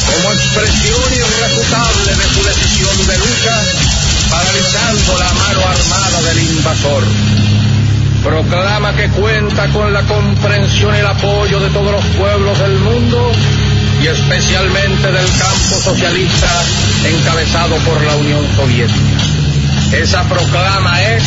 como 0.08 0.32
expresión 0.32 1.14
irrefutable 1.14 2.16
de 2.16 2.24
su 2.24 2.44
decisión 2.44 3.08
de 3.08 3.18
lucha, 3.18 3.62
paralizando 4.30 5.18
la 5.20 5.34
mano 5.34 5.62
armada 5.68 6.22
del 6.22 6.40
invasor. 6.40 7.04
Proclama 8.24 8.96
que 8.96 9.10
cuenta 9.10 9.68
con 9.70 9.92
la 9.92 10.04
comprensión 10.04 10.96
y 10.96 11.00
el 11.00 11.06
apoyo 11.06 11.60
de 11.60 11.70
todos 11.70 11.92
los 11.92 12.06
pueblos 12.16 12.60
del 12.60 12.80
mundo 12.80 13.32
y 14.02 14.08
especialmente 14.08 15.12
del 15.12 15.26
campo 15.26 15.76
socialista 15.84 16.48
encabezado 17.06 17.76
por 17.78 18.02
la 18.04 18.16
Unión 18.16 18.48
Soviética. 18.56 19.18
Esa 19.92 20.24
proclama 20.24 21.02
es 21.02 21.24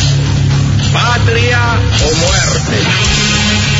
patria 0.91 1.59
o 2.03 2.15
muerte. 2.15 3.72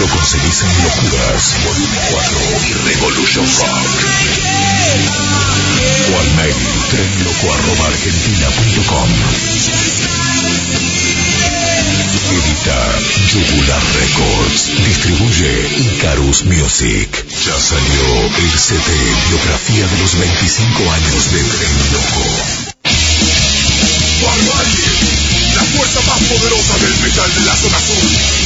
Lo 0.00 0.08
conseguís 0.08 0.62
en 0.62 0.82
Locuras, 0.82 1.54
Volumen 1.62 2.00
4 2.10 2.38
y 2.68 2.72
Revolution 2.88 3.44
Rock. 3.44 3.68
O 6.08 6.10
al 6.18 6.30
mail 6.36 6.56
trenloco.argentina.com. 6.90 9.10
Edita 12.32 12.80
Jugular 13.30 13.82
Records. 14.00 14.60
Distribuye 14.86 15.52
Icarus 15.92 16.38
Music. 16.44 17.10
Ya 17.44 17.60
salió 17.60 18.04
el 18.38 18.58
CD 18.58 18.88
Biografía 19.28 19.86
de 19.86 19.98
los 19.98 20.16
25 20.18 20.92
años 20.92 21.30
de 21.30 21.44
Tren 21.44 21.92
Loco. 21.92 22.24
La 25.60 25.66
fuerza 25.66 26.00
más 26.08 26.18
poderosa 26.20 26.78
del 26.78 26.96
metal 27.00 27.34
de 27.34 27.40
la 27.44 27.54
zona 27.54 27.78
sur, 27.80 28.00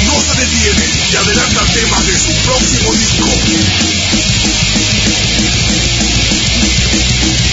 no 0.05 0.21
se 0.21 0.35
detiene 0.35 0.85
y 1.13 1.15
adelanta 1.15 1.63
temas 1.73 2.07
de 2.07 2.19
su 2.19 2.33
próximo 2.43 2.93
disco. 2.93 3.29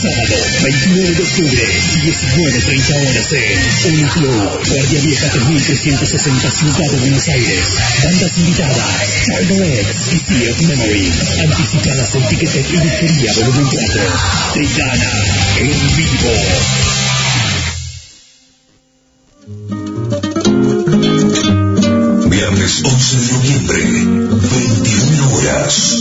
Sábado, 0.01 0.37
29 0.63 1.15
de 1.15 1.23
octubre, 1.23 1.63
19.30 2.05 2.95
horas 2.95 3.33
en 3.33 3.95
Uniclub, 3.95 4.69
Guardia 4.69 5.01
Vieja 5.01 5.29
3360 5.29 6.51
Ciudad 6.51 6.91
de 6.91 6.97
Buenos 6.99 7.29
Aires. 7.29 7.65
Bandas 8.05 8.33
invitadas, 8.37 9.03
Charlo 9.27 9.65
X 9.65 9.95
y 10.13 10.19
Sea 10.19 10.51
of 10.53 10.63
Memory. 10.63 11.13
Anticipadas 11.41 12.15
en 12.15 12.29
Ticketek 12.29 12.71
y 12.71 12.81
Disquería 12.81 13.33
Volumen 13.35 13.67
4. 13.67 14.03
Tristana 14.55 15.11
en 15.59 15.97
vivo. 15.97 16.94
Viernes 22.65 22.83
11 22.83 23.17
de 23.19 23.33
noviembre, 23.33 23.83
21 23.85 25.35
horas. 25.35 25.97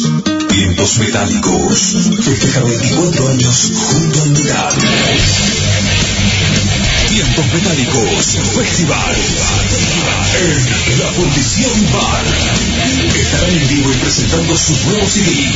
Vientos 0.50 0.98
metálicos. 0.98 1.80
Festeja 2.24 2.62
24 2.62 3.28
años 3.28 3.72
junto 3.76 4.22
al 4.22 4.30
metal. 4.30 4.74
Vientos 7.10 7.46
metálicos. 7.54 8.26
Festival. 8.56 9.16
En 10.40 11.00
La 11.00 11.12
Fundición 11.12 11.92
Bar. 11.92 12.24
Estarán 13.14 13.50
en 13.50 13.68
vivo 13.68 13.92
y 13.92 13.96
presentando 13.98 14.58
su 14.58 14.74
nuevo 14.86 15.06
CD. 15.10 15.52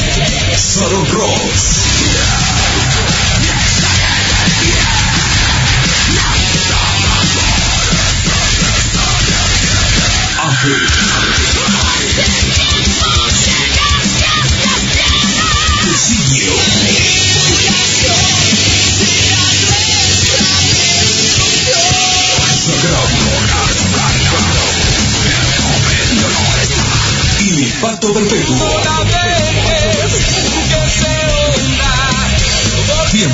Salon 0.58 1.08
Rocks. 1.14 2.07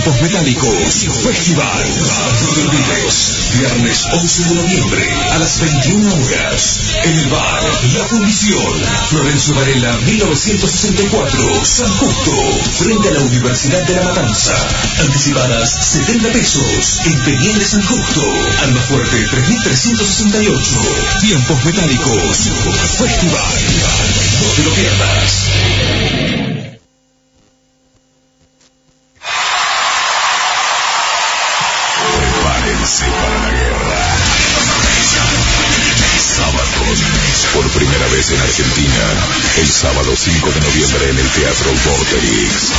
Tiempos 0.04 0.22
Metálicos 0.22 1.08
Festival. 1.24 1.86
Viernes 3.58 4.06
11 4.12 4.44
de 4.44 4.56
noviembre 4.56 5.08
a 5.32 5.38
las 5.40 5.62
21 5.62 6.14
horas 6.16 6.80
en 7.06 7.20
el 7.20 7.30
bar 7.30 7.64
La 7.94 8.04
Fundición, 8.04 8.82
Florencio 9.08 9.56
Varela 9.56 9.98
1964, 10.00 11.66
San 11.66 11.90
Justo, 11.90 12.32
frente 12.80 13.08
a 13.08 13.12
la 13.12 13.22
Universidad 13.22 13.82
de 13.84 13.96
La 13.96 14.02
Matanza. 14.02 14.54
Anticipadas 15.00 15.70
70 15.72 16.34
pesos 16.34 17.02
en 17.06 17.24
Peñiel 17.24 17.66
San 17.66 17.84
Justo. 17.84 18.22
Alma 18.64 18.82
Fuerte 18.82 19.26
3368. 19.26 20.82
Tiempos 21.22 21.64
Metálicos 21.64 22.50
Festival. 22.98 23.60
No 24.42 24.48
te 24.54 24.64
lo 24.64 24.72
pierdas. 24.74 26.43
5 40.16 40.52
de 40.52 40.60
noviembre 40.62 41.10
en 41.10 41.18
el 41.18 41.30
Teatro 41.30 41.72
Vorterix. 41.72 42.72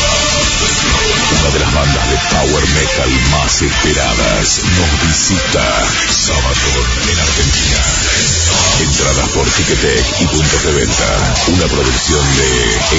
Una 1.40 1.50
de 1.50 1.58
las 1.58 1.74
bandas 1.74 2.10
de 2.10 2.16
power 2.30 2.68
metal 2.68 3.10
más 3.32 3.60
esperadas 3.60 4.60
nos 4.62 5.08
visita. 5.08 5.84
Sábado 6.10 6.70
en 7.10 7.18
Argentina. 7.18 7.82
Entradas 8.82 9.28
por 9.30 9.50
Ticketek 9.50 10.20
y 10.20 10.26
puntos 10.26 10.62
de 10.62 10.72
venta. 10.74 11.34
Una 11.48 11.66
producción 11.66 12.24
de 12.36 12.48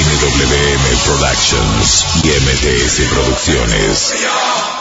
NWM 0.04 0.98
Productions 1.06 2.06
y 2.24 2.28
MTS 2.28 3.10
Producciones. 3.10 4.75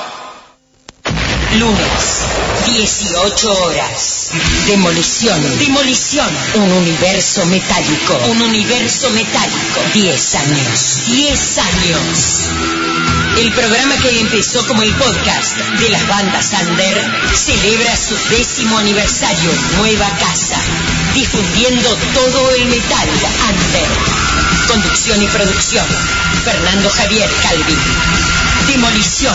Lunes, 1.58 2.26
18 2.66 3.52
horas. 3.62 4.28
Demolición. 4.66 5.58
Demolición. 5.58 6.26
Un 6.54 6.72
universo 6.72 7.46
metálico. 7.46 8.18
Un 8.30 8.42
universo 8.42 9.08
metálico. 9.10 9.80
10 9.92 10.34
años. 10.34 10.98
10 11.06 11.58
años. 11.58 12.50
El 13.38 13.52
programa 13.52 13.94
que 13.98 14.20
empezó 14.20 14.66
como 14.66 14.82
el 14.82 14.92
podcast 14.96 15.56
de 15.56 15.88
las 15.90 16.08
bandas 16.08 16.52
Under 16.66 17.12
celebra 17.34 17.96
su 17.96 18.16
décimo 18.30 18.78
aniversario 18.78 19.50
Nueva 19.76 20.08
Casa, 20.18 20.58
difundiendo 21.14 21.96
todo 22.14 22.50
el 22.50 22.64
metal 22.66 23.08
Under. 23.48 23.88
Conducción 24.66 25.22
y 25.22 25.26
producción, 25.28 25.86
Fernando 26.44 26.90
Javier 26.90 27.30
Calvi. 27.42 27.76
Demolición. 28.66 29.34